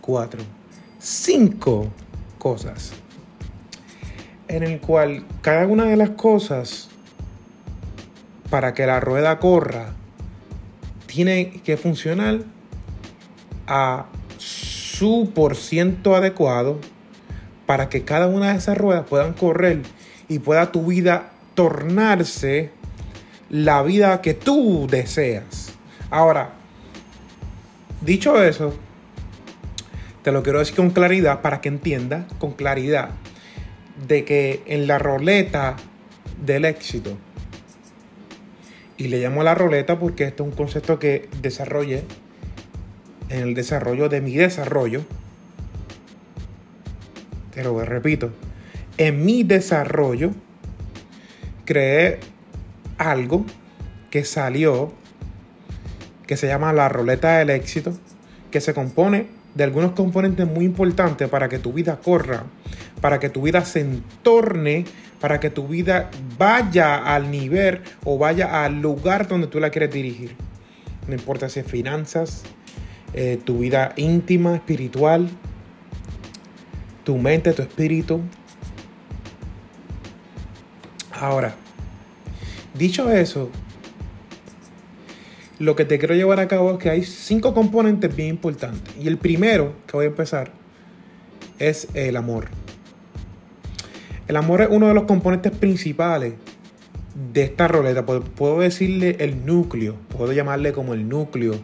cuatro, 0.00 0.40
cinco 1.00 1.88
cosas. 2.38 2.92
En 4.46 4.62
el 4.62 4.78
cual 4.78 5.24
cada 5.42 5.66
una 5.66 5.86
de 5.86 5.96
las 5.96 6.10
cosas, 6.10 6.90
para 8.50 8.72
que 8.72 8.86
la 8.86 9.00
rueda 9.00 9.40
corra, 9.40 9.94
tiene 11.06 11.60
que 11.64 11.76
funcionar 11.76 12.42
a 13.66 14.06
su 14.38 15.32
por 15.34 15.56
ciento 15.56 16.14
adecuado 16.14 16.78
para 17.66 17.88
que 17.88 18.04
cada 18.04 18.26
una 18.26 18.52
de 18.52 18.58
esas 18.58 18.76
ruedas 18.76 19.06
puedan 19.08 19.32
correr 19.32 19.82
y 20.28 20.38
pueda 20.38 20.72
tu 20.72 20.86
vida 20.86 21.30
tornarse 21.54 22.70
la 23.50 23.82
vida 23.82 24.20
que 24.20 24.34
tú 24.34 24.86
deseas. 24.90 25.72
Ahora, 26.10 26.50
dicho 28.00 28.42
eso, 28.42 28.74
te 30.22 30.32
lo 30.32 30.42
quiero 30.42 30.58
decir 30.58 30.74
con 30.74 30.90
claridad 30.90 31.42
para 31.42 31.60
que 31.60 31.68
entiendas 31.68 32.24
con 32.38 32.52
claridad 32.52 33.10
de 34.08 34.24
que 34.24 34.62
en 34.66 34.86
la 34.86 34.98
roleta 34.98 35.76
del 36.44 36.64
éxito, 36.64 37.16
y 38.96 39.08
le 39.08 39.18
llamo 39.18 39.42
la 39.42 39.54
roleta 39.54 39.98
porque 39.98 40.24
este 40.24 40.42
es 40.42 40.48
un 40.48 40.54
concepto 40.54 40.98
que 40.98 41.28
desarrollé 41.42 42.04
en 43.28 43.40
el 43.40 43.54
desarrollo 43.54 44.08
de 44.08 44.20
mi 44.20 44.34
desarrollo, 44.34 45.04
te 47.54 47.62
lo 47.62 47.84
repito, 47.84 48.30
en 48.98 49.24
mi 49.24 49.44
desarrollo 49.44 50.32
creé 51.64 52.20
algo 52.98 53.44
que 54.10 54.24
salió, 54.24 54.92
que 56.26 56.36
se 56.36 56.46
llama 56.46 56.72
la 56.72 56.88
roleta 56.88 57.38
del 57.38 57.50
éxito, 57.50 57.92
que 58.50 58.60
se 58.60 58.74
compone 58.74 59.26
de 59.54 59.64
algunos 59.64 59.92
componentes 59.92 60.46
muy 60.46 60.64
importantes 60.64 61.28
para 61.28 61.48
que 61.48 61.58
tu 61.58 61.72
vida 61.72 62.00
corra, 62.02 62.44
para 63.00 63.20
que 63.20 63.30
tu 63.30 63.42
vida 63.42 63.64
se 63.64 63.80
entorne, 63.80 64.84
para 65.20 65.38
que 65.38 65.50
tu 65.50 65.68
vida 65.68 66.10
vaya 66.38 66.96
al 66.96 67.30
nivel 67.30 67.80
o 68.04 68.18
vaya 68.18 68.64
al 68.64 68.80
lugar 68.80 69.28
donde 69.28 69.46
tú 69.46 69.60
la 69.60 69.70
quieres 69.70 69.92
dirigir. 69.92 70.34
No 71.06 71.14
importa 71.14 71.48
si 71.48 71.60
es 71.60 71.66
finanzas, 71.66 72.42
eh, 73.12 73.38
tu 73.44 73.58
vida 73.58 73.92
íntima, 73.96 74.56
espiritual, 74.56 75.28
tu 77.04 77.16
mente, 77.18 77.52
tu 77.52 77.62
espíritu. 77.62 78.20
Ahora, 81.12 81.54
dicho 82.74 83.10
eso, 83.10 83.50
lo 85.58 85.76
que 85.76 85.84
te 85.84 85.98
quiero 85.98 86.14
llevar 86.14 86.40
a 86.40 86.48
cabo 86.48 86.72
es 86.72 86.78
que 86.78 86.90
hay 86.90 87.04
cinco 87.04 87.54
componentes 87.54 88.14
bien 88.14 88.30
importantes. 88.30 88.94
Y 89.00 89.06
el 89.06 89.18
primero 89.18 89.74
que 89.86 89.96
voy 89.96 90.06
a 90.06 90.08
empezar 90.08 90.50
es 91.58 91.88
el 91.94 92.16
amor. 92.16 92.48
El 94.26 94.36
amor 94.36 94.62
es 94.62 94.68
uno 94.70 94.88
de 94.88 94.94
los 94.94 95.04
componentes 95.04 95.52
principales 95.52 96.34
de 97.32 97.42
esta 97.42 97.68
roleta. 97.68 98.04
Puedo 98.04 98.60
decirle 98.60 99.16
el 99.20 99.46
núcleo, 99.46 99.96
puedo 100.08 100.32
llamarle 100.32 100.72
como 100.72 100.94
el 100.94 101.08
núcleo. 101.08 101.54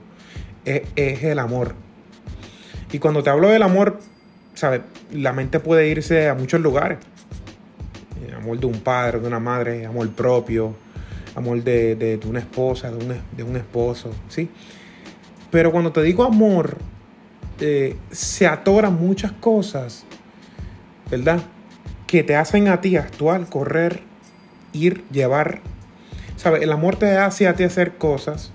Es, 0.64 0.82
es 0.94 1.24
el 1.24 1.38
amor. 1.38 1.74
Y 2.92 2.98
cuando 2.98 3.22
te 3.22 3.30
hablo 3.30 3.48
del 3.48 3.62
amor, 3.62 3.98
La 5.12 5.32
mente 5.32 5.60
puede 5.60 5.88
irse 5.88 6.28
a 6.28 6.34
muchos 6.34 6.60
lugares. 6.60 6.98
Amor 8.36 8.58
de 8.58 8.66
un 8.66 8.80
padre, 8.80 9.20
de 9.20 9.26
una 9.26 9.40
madre, 9.40 9.84
amor 9.84 10.08
propio, 10.10 10.74
amor 11.34 11.62
de, 11.62 12.20
una 12.26 12.38
esposa, 12.38 12.90
de 12.90 12.96
un, 12.96 13.20
de 13.36 13.42
un, 13.42 13.56
esposo, 13.56 14.10
¿sí? 14.28 14.48
Pero 15.50 15.72
cuando 15.72 15.92
te 15.92 16.02
digo 16.02 16.24
amor, 16.24 16.78
eh, 17.60 17.96
se 18.10 18.46
atoran 18.46 18.94
muchas 18.94 19.32
cosas, 19.32 20.04
¿verdad? 21.10 21.40
Que 22.06 22.22
te 22.22 22.36
hacen 22.36 22.68
a 22.68 22.80
ti 22.80 22.96
actuar, 22.96 23.46
correr, 23.46 24.00
ir, 24.72 25.04
llevar. 25.10 25.60
¿Sabes? 26.36 26.62
El 26.62 26.72
amor 26.72 26.96
te 26.96 27.18
hace 27.18 27.46
a 27.46 27.54
ti 27.54 27.64
hacer 27.64 27.98
cosas 27.98 28.52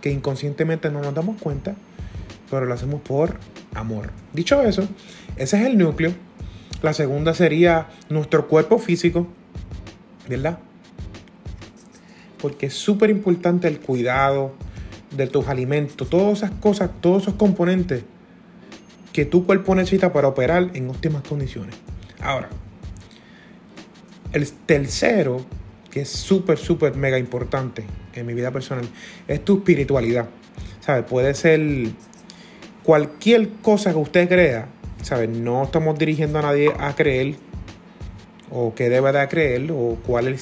que 0.00 0.10
inconscientemente 0.10 0.90
no 0.90 1.02
nos 1.02 1.14
damos 1.14 1.40
cuenta, 1.40 1.74
pero 2.50 2.66
lo 2.66 2.74
hacemos 2.74 3.00
por 3.02 3.38
amor. 3.74 4.10
Dicho 4.32 4.60
eso, 4.62 4.88
ese 5.36 5.60
es 5.60 5.66
el 5.66 5.78
núcleo. 5.78 6.12
La 6.82 6.92
segunda 6.92 7.34
sería 7.34 7.88
nuestro 8.08 8.48
cuerpo 8.48 8.78
físico, 8.78 9.26
¿verdad? 10.28 10.58
porque 12.40 12.66
es 12.66 12.74
súper 12.74 13.10
importante 13.10 13.68
el 13.68 13.80
cuidado 13.80 14.52
de 15.16 15.26
tus 15.26 15.48
alimentos, 15.48 16.08
todas 16.08 16.38
esas 16.38 16.52
cosas, 16.52 16.90
todos 17.00 17.22
esos 17.22 17.34
componentes 17.34 18.02
que 19.12 19.24
tu 19.24 19.44
cuerpo 19.44 19.74
necesita 19.74 20.12
para 20.12 20.28
operar 20.28 20.70
en 20.74 20.88
óptimas 20.88 21.22
condiciones. 21.22 21.74
Ahora, 22.20 22.48
el 24.32 24.50
tercero, 24.50 25.44
que 25.90 26.02
es 26.02 26.08
súper, 26.08 26.58
súper 26.58 26.94
mega 26.94 27.18
importante 27.18 27.84
en 28.14 28.26
mi 28.26 28.34
vida 28.34 28.52
personal, 28.52 28.88
es 29.26 29.44
tu 29.44 29.58
espiritualidad. 29.58 30.28
¿Sabes? 30.80 31.04
Puede 31.04 31.34
ser 31.34 31.60
cualquier 32.82 33.50
cosa 33.62 33.92
que 33.92 33.98
usted 33.98 34.28
crea, 34.28 34.68
¿sabes? 35.02 35.28
No 35.28 35.64
estamos 35.64 35.98
dirigiendo 35.98 36.38
a 36.38 36.42
nadie 36.42 36.72
a 36.78 36.94
creer 36.94 37.36
o 38.50 38.74
que 38.74 38.88
debe 38.88 39.12
de 39.12 39.28
creer 39.28 39.70
o 39.72 39.96
cuál 40.06 40.36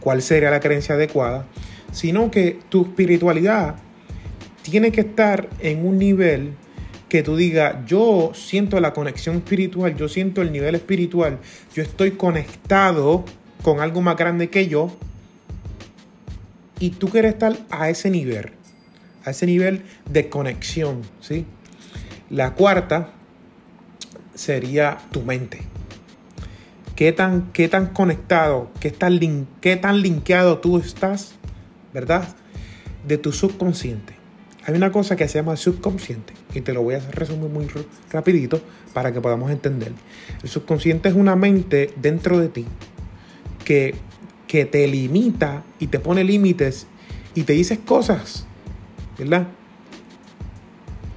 cuál 0.00 0.20
sería 0.20 0.50
la 0.50 0.60
creencia 0.60 0.96
adecuada, 0.96 1.46
sino 1.92 2.30
que 2.30 2.58
tu 2.68 2.82
espiritualidad 2.82 3.76
tiene 4.62 4.92
que 4.92 5.00
estar 5.00 5.48
en 5.60 5.86
un 5.86 5.98
nivel 5.98 6.52
que 7.08 7.22
tú 7.22 7.36
digas, 7.36 7.76
yo 7.86 8.32
siento 8.34 8.80
la 8.80 8.92
conexión 8.92 9.36
espiritual, 9.36 9.96
yo 9.96 10.08
siento 10.08 10.42
el 10.42 10.50
nivel 10.52 10.74
espiritual, 10.74 11.38
yo 11.74 11.82
estoy 11.82 12.12
conectado 12.12 13.24
con 13.62 13.80
algo 13.80 14.02
más 14.02 14.16
grande 14.16 14.50
que 14.50 14.66
yo, 14.66 14.90
y 16.80 16.90
tú 16.90 17.08
quieres 17.08 17.34
estar 17.34 17.56
a 17.70 17.88
ese 17.88 18.10
nivel, 18.10 18.50
a 19.24 19.30
ese 19.30 19.46
nivel 19.46 19.82
de 20.10 20.28
conexión, 20.28 21.02
¿sí? 21.20 21.46
La 22.30 22.54
cuarta 22.54 23.10
sería 24.34 24.98
tu 25.12 25.22
mente 25.22 25.74
qué 26.96 27.12
tan, 27.12 27.52
qué 27.52 27.68
tan 27.68 27.88
conectado, 27.88 28.70
qué 28.80 28.90
tan, 28.90 29.18
qué 29.60 29.76
tan 29.76 30.00
linkeado 30.00 30.58
tú 30.58 30.78
estás, 30.78 31.34
¿verdad? 31.92 32.28
De 33.06 33.18
tu 33.18 33.32
subconsciente. 33.32 34.14
Hay 34.66 34.74
una 34.74 34.92
cosa 34.92 35.16
que 35.16 35.28
se 35.28 35.38
llama 35.38 35.56
subconsciente 35.56 36.32
y 36.54 36.62
te 36.62 36.72
lo 36.72 36.82
voy 36.82 36.94
a 36.94 37.00
resumir 37.10 37.50
muy 37.50 37.68
rapidito 38.10 38.62
para 38.94 39.12
que 39.12 39.20
podamos 39.20 39.50
entender. 39.50 39.92
El 40.42 40.48
subconsciente 40.48 41.08
es 41.08 41.14
una 41.14 41.36
mente 41.36 41.92
dentro 41.96 42.38
de 42.38 42.48
ti 42.48 42.64
que, 43.64 43.94
que 44.46 44.64
te 44.64 44.86
limita 44.86 45.64
y 45.78 45.88
te 45.88 45.98
pone 45.98 46.24
límites 46.24 46.86
y 47.34 47.42
te 47.42 47.52
dices 47.52 47.78
cosas, 47.84 48.46
¿verdad? 49.18 49.48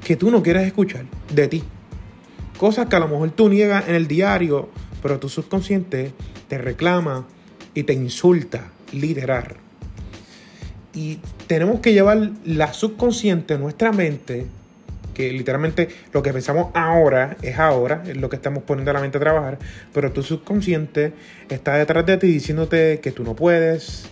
Que 0.08 0.16
tú 0.16 0.32
no 0.32 0.42
quieres 0.42 0.66
escuchar 0.66 1.04
de 1.36 1.50
ti. 1.50 1.64
Cosas 2.58 2.88
que 2.88 2.96
a 2.96 3.00
lo 3.00 3.10
mejor 3.10 3.30
tú 3.32 3.50
niegas 3.50 3.88
en 3.90 3.96
el 3.96 4.08
diario 4.08 4.70
pero 5.02 5.20
tu 5.20 5.30
subconsciente 5.30 6.12
te 6.48 6.58
reclama 6.58 7.28
y 7.74 7.84
te 7.84 7.94
insulta, 7.94 8.72
liderar. 8.92 9.56
Y 10.94 11.20
tenemos 11.48 11.80
que 11.80 11.94
llevar 11.94 12.32
la 12.44 12.74
subconsciente, 12.74 13.58
nuestra 13.58 13.92
mente, 13.92 14.48
que 15.14 15.32
literalmente 15.32 15.90
lo 16.12 16.24
que 16.24 16.34
pensamos 16.34 16.72
ahora 16.74 17.38
es 17.42 17.58
ahora, 17.58 18.04
es 18.08 18.18
lo 18.18 18.30
que 18.30 18.36
estamos 18.36 18.64
poniendo 18.64 18.92
a 18.92 18.96
la 18.96 19.02
mente 19.02 19.18
a 19.18 19.22
trabajar, 19.22 19.60
pero 19.94 20.12
tu 20.12 20.24
subconsciente 20.24 21.14
está 21.50 21.76
detrás 21.76 22.06
de 22.06 22.18
ti 22.18 22.28
diciéndote 22.28 23.00
que 23.00 23.12
tú 23.12 23.24
no 23.24 23.36
puedes, 23.36 24.10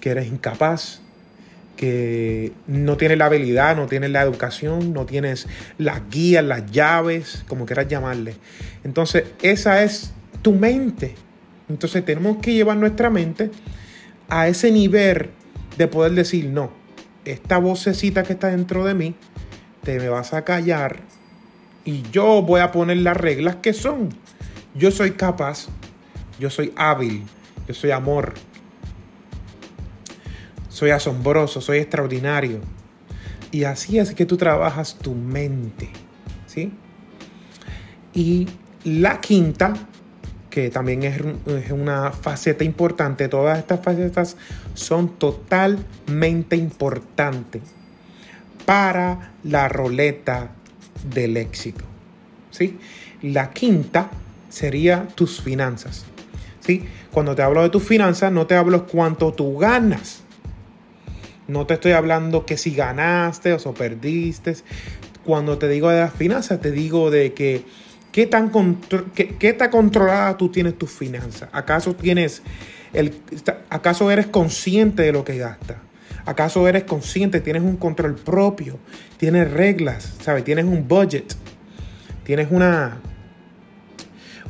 que 0.00 0.10
eres 0.10 0.28
incapaz, 0.28 1.02
que 1.82 2.52
no 2.68 2.96
tienes 2.96 3.18
la 3.18 3.26
habilidad, 3.26 3.74
no 3.74 3.88
tienes 3.88 4.10
la 4.10 4.22
educación, 4.22 4.92
no 4.92 5.04
tienes 5.04 5.48
las 5.78 6.08
guías, 6.10 6.44
las 6.44 6.70
llaves, 6.70 7.44
como 7.48 7.66
quieras 7.66 7.88
llamarle. 7.88 8.36
Entonces, 8.84 9.24
esa 9.42 9.82
es 9.82 10.12
tu 10.42 10.52
mente. 10.52 11.16
Entonces, 11.68 12.04
tenemos 12.04 12.36
que 12.36 12.54
llevar 12.54 12.76
nuestra 12.76 13.10
mente 13.10 13.50
a 14.28 14.46
ese 14.46 14.70
nivel 14.70 15.30
de 15.76 15.88
poder 15.88 16.12
decir, 16.12 16.50
no, 16.50 16.70
esta 17.24 17.58
vocecita 17.58 18.22
que 18.22 18.34
está 18.34 18.46
dentro 18.46 18.84
de 18.84 18.94
mí, 18.94 19.16
te 19.82 19.98
me 19.98 20.08
vas 20.08 20.34
a 20.34 20.44
callar 20.44 21.00
y 21.84 22.04
yo 22.12 22.42
voy 22.42 22.60
a 22.60 22.70
poner 22.70 22.98
las 22.98 23.16
reglas 23.16 23.56
que 23.56 23.72
son. 23.72 24.10
Yo 24.76 24.92
soy 24.92 25.10
capaz, 25.10 25.66
yo 26.38 26.48
soy 26.48 26.72
hábil, 26.76 27.24
yo 27.66 27.74
soy 27.74 27.90
amor, 27.90 28.34
soy 30.72 30.90
asombroso, 30.90 31.60
soy 31.60 31.78
extraordinario. 31.78 32.58
Y 33.50 33.64
así 33.64 33.98
es 33.98 34.14
que 34.14 34.24
tú 34.24 34.38
trabajas 34.38 34.96
tu 34.96 35.14
mente. 35.14 35.90
¿Sí? 36.46 36.72
Y 38.14 38.48
la 38.84 39.20
quinta, 39.20 39.74
que 40.48 40.70
también 40.70 41.02
es, 41.02 41.20
una 41.70 42.10
faceta 42.10 42.64
importante, 42.64 43.28
todas 43.28 43.58
estas 43.58 43.80
facetas 43.80 44.36
son 44.72 45.10
totalmente 45.18 46.56
importantes 46.56 47.62
para 48.64 49.32
la 49.44 49.68
roleta 49.68 50.52
del 51.14 51.36
éxito. 51.36 51.84
¿Sí? 52.50 52.78
La 53.20 53.50
quinta 53.50 54.10
sería 54.48 55.06
tus 55.14 55.42
finanzas. 55.42 56.06
¿Sí? 56.60 56.84
Cuando 57.10 57.34
te 57.34 57.42
hablo 57.42 57.62
de 57.62 57.68
tus 57.68 57.82
finanzas, 57.82 58.32
no 58.32 58.46
te 58.46 58.54
hablo 58.54 58.86
cuánto 58.86 59.34
tú 59.34 59.58
ganas. 59.58 60.21
No 61.48 61.66
te 61.66 61.74
estoy 61.74 61.92
hablando 61.92 62.46
que 62.46 62.56
si 62.56 62.74
ganaste 62.74 63.52
o 63.52 63.74
perdiste. 63.74 64.56
Cuando 65.24 65.58
te 65.58 65.68
digo 65.68 65.88
de 65.90 66.00
las 66.00 66.12
finanzas, 66.12 66.60
te 66.60 66.70
digo 66.70 67.10
de 67.10 67.32
que 67.32 67.64
qué 68.12 68.26
tan, 68.26 68.50
qué, 69.14 69.52
tan 69.52 69.70
controlada 69.70 70.36
tú 70.36 70.50
tienes 70.50 70.78
tus 70.78 70.90
finanzas. 70.90 71.48
¿Acaso 71.52 71.94
tienes 71.94 72.42
el, 72.92 73.14
acaso 73.70 74.10
eres 74.10 74.26
consciente 74.26 75.02
de 75.02 75.12
lo 75.12 75.24
que 75.24 75.38
gastas? 75.38 75.78
¿Acaso 76.24 76.68
eres 76.68 76.84
consciente? 76.84 77.40
Tienes 77.40 77.62
un 77.62 77.76
control 77.76 78.14
propio, 78.14 78.78
tienes 79.16 79.50
reglas, 79.50 80.14
¿sabes? 80.20 80.44
Tienes 80.44 80.66
un 80.66 80.86
budget, 80.86 81.34
tienes 82.22 82.48
una, 82.50 83.00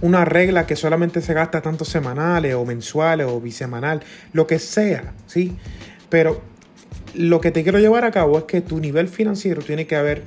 una 0.03 0.25
regla 0.27 0.67
que 0.67 0.77
solamente 0.77 1.23
se 1.23 1.33
gasta 1.33 1.63
tanto 1.63 1.87
semanales 1.87 2.55
o 2.55 2.67
mensuales 2.67 3.27
o 3.27 3.41
bisemanal, 3.41 4.03
lo 4.35 4.47
que 4.47 4.59
sea, 4.59 5.15
¿sí? 5.27 5.57
Pero 6.11 6.43
lo 7.15 7.41
que 7.41 7.51
te 7.51 7.63
quiero 7.63 7.79
llevar 7.79 8.05
a 8.05 8.11
cabo 8.11 8.39
es 8.39 8.45
que 8.45 8.61
tu 8.61 8.81
nivel 8.81 9.09
financiero 9.09 9.63
tiene 9.63 9.87
que 9.87 9.97
haber 9.97 10.25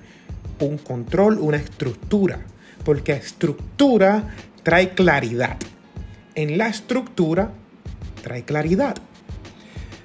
un 0.60 0.78
control, 0.78 1.40
una 1.40 1.58
estructura, 1.58 2.40
porque 2.84 3.14
estructura 3.14 4.36
trae 4.64 4.94
claridad. 4.94 5.58
En 6.36 6.58
la 6.58 6.68
estructura 6.68 7.52
trae 8.24 8.44
claridad. 8.44 8.96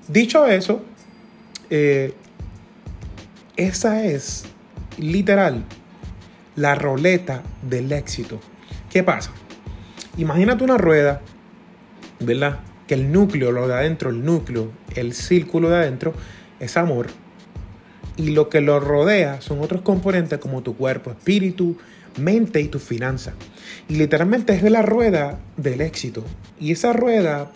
Dicho 0.08 0.46
eso, 0.46 0.82
eh, 1.70 2.14
esa 3.56 4.04
es 4.04 4.44
literal 4.98 5.64
la 6.56 6.74
roleta 6.74 7.42
del 7.62 7.92
éxito. 7.92 8.40
¿Qué 8.90 9.02
pasa? 9.02 9.30
Imagínate 10.16 10.64
una 10.64 10.76
rueda, 10.76 11.20
¿verdad? 12.18 12.60
Que 12.86 12.94
el 12.94 13.12
núcleo, 13.12 13.52
lo 13.52 13.68
de 13.68 13.74
adentro, 13.74 14.10
el 14.10 14.24
núcleo, 14.24 14.72
el 14.96 15.14
círculo 15.14 15.70
de 15.70 15.76
adentro, 15.76 16.12
es 16.60 16.76
amor. 16.76 17.08
Y 18.16 18.30
lo 18.30 18.48
que 18.48 18.60
lo 18.60 18.80
rodea 18.80 19.40
son 19.40 19.60
otros 19.60 19.80
componentes 19.80 20.38
como 20.38 20.62
tu 20.62 20.76
cuerpo, 20.76 21.10
espíritu, 21.10 21.76
mente 22.18 22.60
y 22.60 22.68
tu 22.68 22.78
finanza. 22.78 23.32
Y 23.88 23.96
literalmente 23.96 24.54
es 24.54 24.62
la 24.62 24.82
rueda 24.82 25.38
del 25.56 25.80
éxito. 25.80 26.24
Y 26.58 26.72
esa 26.72 26.92
rueda, 26.92 27.50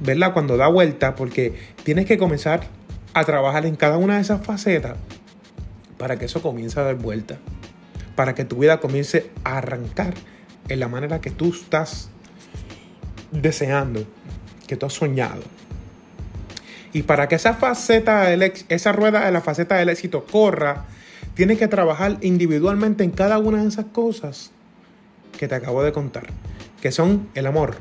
¿verdad? 0.00 0.32
Cuando 0.32 0.56
da 0.56 0.68
vuelta, 0.68 1.14
porque 1.14 1.54
tienes 1.84 2.06
que 2.06 2.18
comenzar 2.18 2.66
a 3.14 3.24
trabajar 3.24 3.66
en 3.66 3.76
cada 3.76 3.96
una 3.96 4.16
de 4.16 4.22
esas 4.22 4.44
facetas 4.44 4.96
para 5.96 6.18
que 6.18 6.26
eso 6.26 6.42
comience 6.42 6.78
a 6.80 6.84
dar 6.84 6.96
vuelta. 6.96 7.38
Para 8.16 8.34
que 8.34 8.44
tu 8.44 8.58
vida 8.58 8.80
comience 8.80 9.30
a 9.44 9.58
arrancar 9.58 10.14
en 10.68 10.80
la 10.80 10.88
manera 10.88 11.20
que 11.20 11.30
tú 11.30 11.50
estás 11.50 12.10
deseando, 13.30 14.04
que 14.66 14.76
tú 14.76 14.86
has 14.86 14.92
soñado. 14.92 15.42
Y 16.92 17.02
para 17.02 17.28
que 17.28 17.34
esa 17.34 17.54
faceta, 17.54 18.32
esa 18.32 18.92
rueda 18.92 19.24
de 19.24 19.32
la 19.32 19.40
faceta 19.40 19.76
del 19.76 19.90
éxito 19.90 20.24
corra, 20.24 20.86
tienes 21.34 21.58
que 21.58 21.68
trabajar 21.68 22.18
individualmente 22.22 23.04
en 23.04 23.10
cada 23.10 23.38
una 23.38 23.62
de 23.62 23.68
esas 23.68 23.86
cosas 23.86 24.52
que 25.38 25.48
te 25.48 25.54
acabo 25.54 25.82
de 25.82 25.92
contar, 25.92 26.26
que 26.80 26.90
son 26.90 27.28
el 27.34 27.46
amor, 27.46 27.76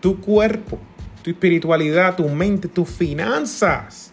tu 0.00 0.20
cuerpo, 0.20 0.78
tu 1.22 1.30
espiritualidad, 1.30 2.16
tu 2.16 2.28
mente, 2.28 2.68
tus 2.68 2.88
finanzas 2.88 4.12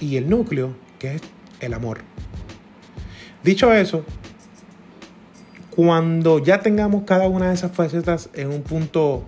y 0.00 0.16
el 0.16 0.28
núcleo, 0.28 0.74
que 0.98 1.16
es 1.16 1.22
el 1.60 1.72
amor. 1.72 2.00
Dicho 3.42 3.72
eso, 3.72 4.04
cuando 5.70 6.38
ya 6.38 6.60
tengamos 6.60 7.04
cada 7.04 7.28
una 7.28 7.48
de 7.48 7.54
esas 7.54 7.72
facetas 7.72 8.28
en 8.34 8.48
un 8.48 8.62
punto 8.62 9.24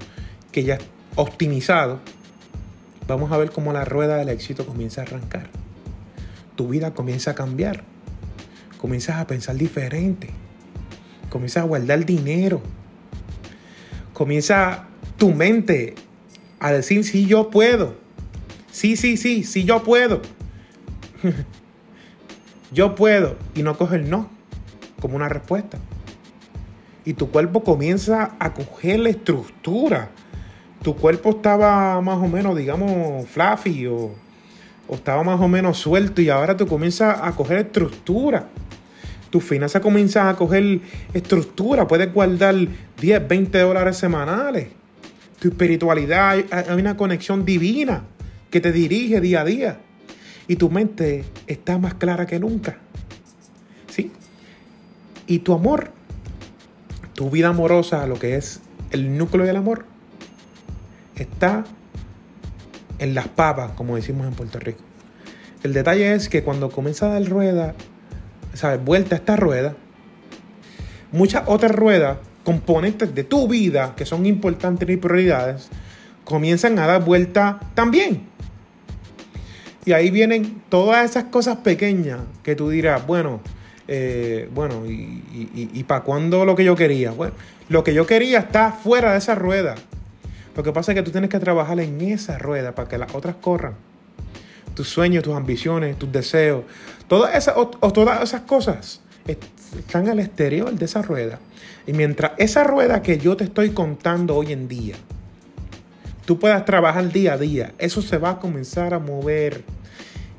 que 0.51 0.65
ya 0.65 0.79
optimizado, 1.15 2.01
vamos 3.09 3.33
a 3.33 3.39
ver 3.39 3.51
cómo 3.51 3.73
la 3.73 3.85
rueda 3.85 4.17
del 4.17 4.29
éxito 4.29 4.67
comienza 4.67 5.01
a 5.01 5.05
arrancar. 5.05 5.49
Tu 6.55 6.69
vida 6.69 6.93
comienza 6.95 7.33
a 7.33 7.35
cambiar. 7.35 7.83
Comienzas 8.79 9.17
a 9.17 9.27
pensar 9.27 9.57
diferente. 9.57 10.31
Comienzas 11.31 11.65
a 11.65 11.67
guardar 11.67 12.05
dinero. 12.05 12.61
Comienza 14.13 14.87
tu 15.17 15.33
mente 15.33 15.95
a 16.61 16.71
decir, 16.71 17.03
sí, 17.05 17.27
yo 17.27 17.51
puedo. 17.51 17.97
Sí, 18.71 18.97
sí, 18.97 19.17
sí, 19.17 19.43
sí, 19.43 19.65
yo 19.65 19.83
puedo. 19.83 20.21
yo 22.73 22.95
puedo. 22.95 23.37
Y 23.55 23.63
no 23.63 23.77
coge 23.79 23.97
el 23.97 24.11
no 24.11 24.29
como 25.01 25.17
una 25.17 25.29
respuesta. 25.29 25.79
Y 27.07 27.15
tu 27.15 27.31
cuerpo 27.31 27.65
comienza 27.65 28.37
a 28.39 28.53
coger 28.53 29.01
la 29.01 29.09
estructura 29.09 30.11
tu 30.89 30.97
cuerpo 30.97 31.29
estaba 31.29 32.01
más 32.01 32.17
o 32.17 32.29
menos, 32.29 32.57
digamos, 32.57 33.29
fluffy 33.29 33.85
o, 33.89 34.15
estaba 34.91 35.23
más 35.23 35.39
o 35.39 35.47
menos 35.47 35.77
suelto 35.77 36.23
y 36.23 36.31
ahora 36.31 36.57
tú 36.57 36.67
comienzas 36.67 37.19
a 37.21 37.33
coger 37.33 37.59
estructura. 37.59 38.49
Tu 39.29 39.39
finanzas 39.39 39.83
comienzan 39.83 40.29
a 40.29 40.35
coger 40.35 40.81
estructura. 41.13 41.87
Puedes 41.87 42.11
guardar 42.11 42.55
10, 42.99 43.29
20 43.29 43.59
dólares 43.59 43.99
semanales. 43.99 44.69
Tu 45.39 45.49
espiritualidad, 45.49 46.43
hay 46.51 46.81
una 46.81 46.97
conexión 46.97 47.45
divina 47.45 48.05
que 48.51 48.63
te 48.63 48.73
dirige 48.73 49.21
día 49.21 49.43
a 49.43 49.45
día. 49.45 49.81
Y 50.47 50.57
tu 50.57 50.71
mente 50.71 51.27
está 51.47 51.77
más 51.77 51.93
clara 51.93 52.25
que 52.25 52.41
nunca. 52.41 52.79
¿Sí? 53.89 54.11
Y 55.27 55.41
tu 55.41 55.53
amor, 55.53 55.91
tu 57.13 57.29
vida 57.29 57.49
amorosa, 57.49 58.07
lo 58.07 58.19
que 58.19 58.37
es 58.37 58.63
el 58.91 59.19
núcleo 59.19 59.45
del 59.45 59.57
amor, 59.57 59.85
está 61.23 61.65
en 62.99 63.15
las 63.15 63.29
papas, 63.29 63.73
como 63.73 63.97
decimos 63.97 64.27
en 64.27 64.35
Puerto 64.35 64.59
Rico. 64.59 64.81
El 65.63 65.73
detalle 65.73 66.15
es 66.15 66.29
que 66.29 66.43
cuando 66.43 66.71
comienza 66.71 67.07
a 67.07 67.21
dar 67.21 67.29
rueda, 67.29 67.75
¿sabes? 68.55 68.85
Vuelta 68.85 69.17
a 69.17 69.19
esta 69.19 69.37
rueda, 69.37 69.75
muchas 71.13 71.45
otras 71.47 71.73
ruedas, 71.73 72.19
componentes 72.45 73.15
de 73.15 73.25
tu 73.25 73.49
vida 73.49 73.95
que 73.97 74.07
son 74.07 74.25
importantes 74.25 74.89
y 74.89 74.97
prioridades, 74.97 75.69
comienzan 76.25 76.79
a 76.79 76.87
dar 76.87 77.05
vuelta 77.05 77.61
también. 77.75 78.23
Y 79.85 79.93
ahí 79.93 80.11
vienen 80.11 80.63
todas 80.69 81.11
esas 81.11 81.25
cosas 81.25 81.59
pequeñas 81.59 82.21
que 82.43 82.55
tú 82.55 82.69
dirás, 82.69 83.07
bueno, 83.07 83.41
eh, 83.87 84.49
bueno, 84.55 84.85
¿y, 84.87 85.23
y 85.73 85.83
para 85.85 86.03
cuándo 86.03 86.45
lo 86.45 86.55
que 86.55 86.65
yo 86.65 86.77
quería? 86.77 87.11
Bueno, 87.11 87.35
lo 87.69 87.85
que 87.85 87.95
yo 87.95 88.07
quería 88.07 88.41
está 88.41 88.73
fuera 88.73 89.13
de 89.13 89.19
esa 89.19 89.35
rueda. 89.35 89.75
Lo 90.59 90.65
que 90.65 90.73
pasa 90.73 90.91
es 90.91 90.97
que 90.97 91.05
tú 91.05 91.13
tienes 91.13 91.31
que 91.31 91.39
trabajar 91.39 91.79
en 91.79 92.01
esa 92.01 92.37
rueda 92.37 92.75
para 92.75 92.89
que 92.89 92.99
las 92.99 93.15
otras 93.15 93.37
corran. 93.37 93.75
Tus 94.75 94.89
sueños, 94.89 95.23
tus 95.23 95.37
ambiciones, 95.37 95.97
tus 95.97 96.11
deseos, 96.11 96.65
todas 97.07 97.37
esas, 97.37 97.55
todas 97.95 98.21
esas 98.25 98.41
cosas 98.41 99.01
están 99.25 100.09
al 100.09 100.19
exterior 100.19 100.73
de 100.73 100.85
esa 100.85 101.01
rueda. 101.01 101.39
Y 101.87 101.93
mientras 101.93 102.33
esa 102.39 102.65
rueda 102.65 103.03
que 103.03 103.19
yo 103.19 103.37
te 103.37 103.45
estoy 103.45 103.71
contando 103.71 104.35
hoy 104.35 104.53
en 104.53 104.67
día, 104.67 104.97
tú 106.25 106.41
puedas 106.41 106.65
trabajar 106.65 107.13
día 107.13 107.35
a 107.35 107.39
día, 107.39 107.73
eso 107.79 108.03
se 108.03 108.19
va 108.19 108.31
a 108.31 108.39
comenzar 108.41 108.95
a 108.95 108.99
mover. 108.99 109.63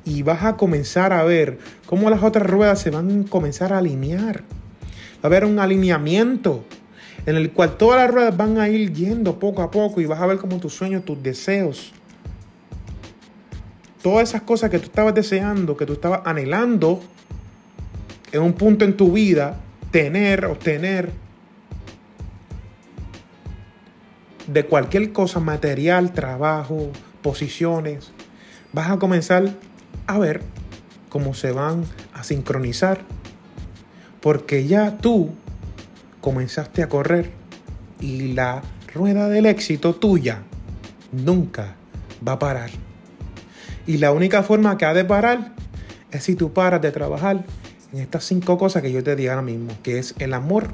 Y 0.04 0.24
vas 0.24 0.44
a 0.44 0.58
comenzar 0.58 1.14
a 1.14 1.24
ver 1.24 1.60
cómo 1.86 2.10
las 2.10 2.24
otras 2.24 2.46
ruedas 2.46 2.82
se 2.82 2.90
van 2.90 3.24
a 3.26 3.30
comenzar 3.30 3.72
a 3.72 3.78
alinear. 3.78 4.42
Va 4.42 5.24
a 5.24 5.28
haber 5.28 5.46
un 5.46 5.60
alineamiento 5.60 6.66
en 7.26 7.36
el 7.36 7.52
cual 7.52 7.78
todas 7.78 8.00
las 8.00 8.12
ruedas 8.12 8.36
van 8.36 8.58
a 8.60 8.70
ir 8.70 8.94
yendo 8.94 9.40
poco 9.40 9.62
a 9.62 9.72
poco 9.72 10.02
y 10.02 10.06
vas 10.06 10.20
a 10.20 10.26
ver 10.26 10.38
como 10.38 10.58
tus 10.58 10.74
sueños, 10.74 11.06
tus 11.06 11.22
deseos, 11.22 11.92
todas 14.02 14.30
esas 14.30 14.44
cosas 14.44 14.70
que 14.70 14.80
tú 14.80 14.86
estabas 14.86 15.14
deseando, 15.14 15.76
que 15.76 15.86
tú 15.86 15.94
estabas 15.94 16.22
anhelando 16.26 17.02
en 18.32 18.42
un 18.42 18.54
punto 18.54 18.86
en 18.86 18.96
tu 18.96 19.12
vida, 19.12 19.60
tener, 19.92 20.46
obtener, 20.46 21.12
de 24.48 24.66
cualquier 24.66 25.12
cosa, 25.12 25.40
material, 25.40 26.12
trabajo, 26.12 26.92
posiciones, 27.22 28.12
vas 28.74 28.90
a 28.90 28.98
comenzar 28.98 29.54
a 30.08 30.18
ver 30.18 30.42
cómo 31.10 31.34
se 31.34 31.52
van 31.52 31.84
a 32.14 32.24
sincronizar. 32.24 33.02
Porque 34.22 34.66
ya 34.66 34.98
tú 34.98 35.32
comenzaste 36.22 36.84
a 36.84 36.90
correr 36.90 37.32
y 38.00 38.34
la 38.34 38.62
rueda 38.94 39.30
del 39.30 39.46
éxito 39.46 39.96
tuya 39.96 40.44
nunca 41.12 41.76
va 42.26 42.34
a 42.34 42.40
parar. 42.40 42.70
Y 43.88 43.98
la 43.98 44.12
única 44.12 44.44
forma 44.44 44.78
que 44.78 44.86
ha 44.86 44.94
de 44.94 45.06
parar 45.06 45.54
es 46.12 46.24
si 46.24 46.36
tú 46.36 46.54
paras 46.54 46.82
de 46.82 46.92
trabajar 46.92 47.46
en 47.92 48.00
estas 48.00 48.24
cinco 48.24 48.58
cosas 48.58 48.82
que 48.82 48.92
yo 48.92 49.04
te 49.04 49.16
digo 49.16 49.32
ahora 49.32 49.42
mismo, 49.42 49.72
que 49.82 50.00
es 50.00 50.16
el 50.20 50.34
amor, 50.34 50.70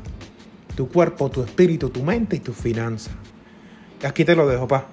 tu 0.75 0.89
cuerpo, 0.89 1.29
tu 1.29 1.43
espíritu, 1.43 1.89
tu 1.89 2.03
mente 2.03 2.35
y 2.35 2.39
tu 2.39 2.53
finanza. 2.53 3.11
Aquí 4.03 4.25
te 4.25 4.35
lo 4.35 4.47
dejo, 4.47 4.67
pa. 4.67 4.87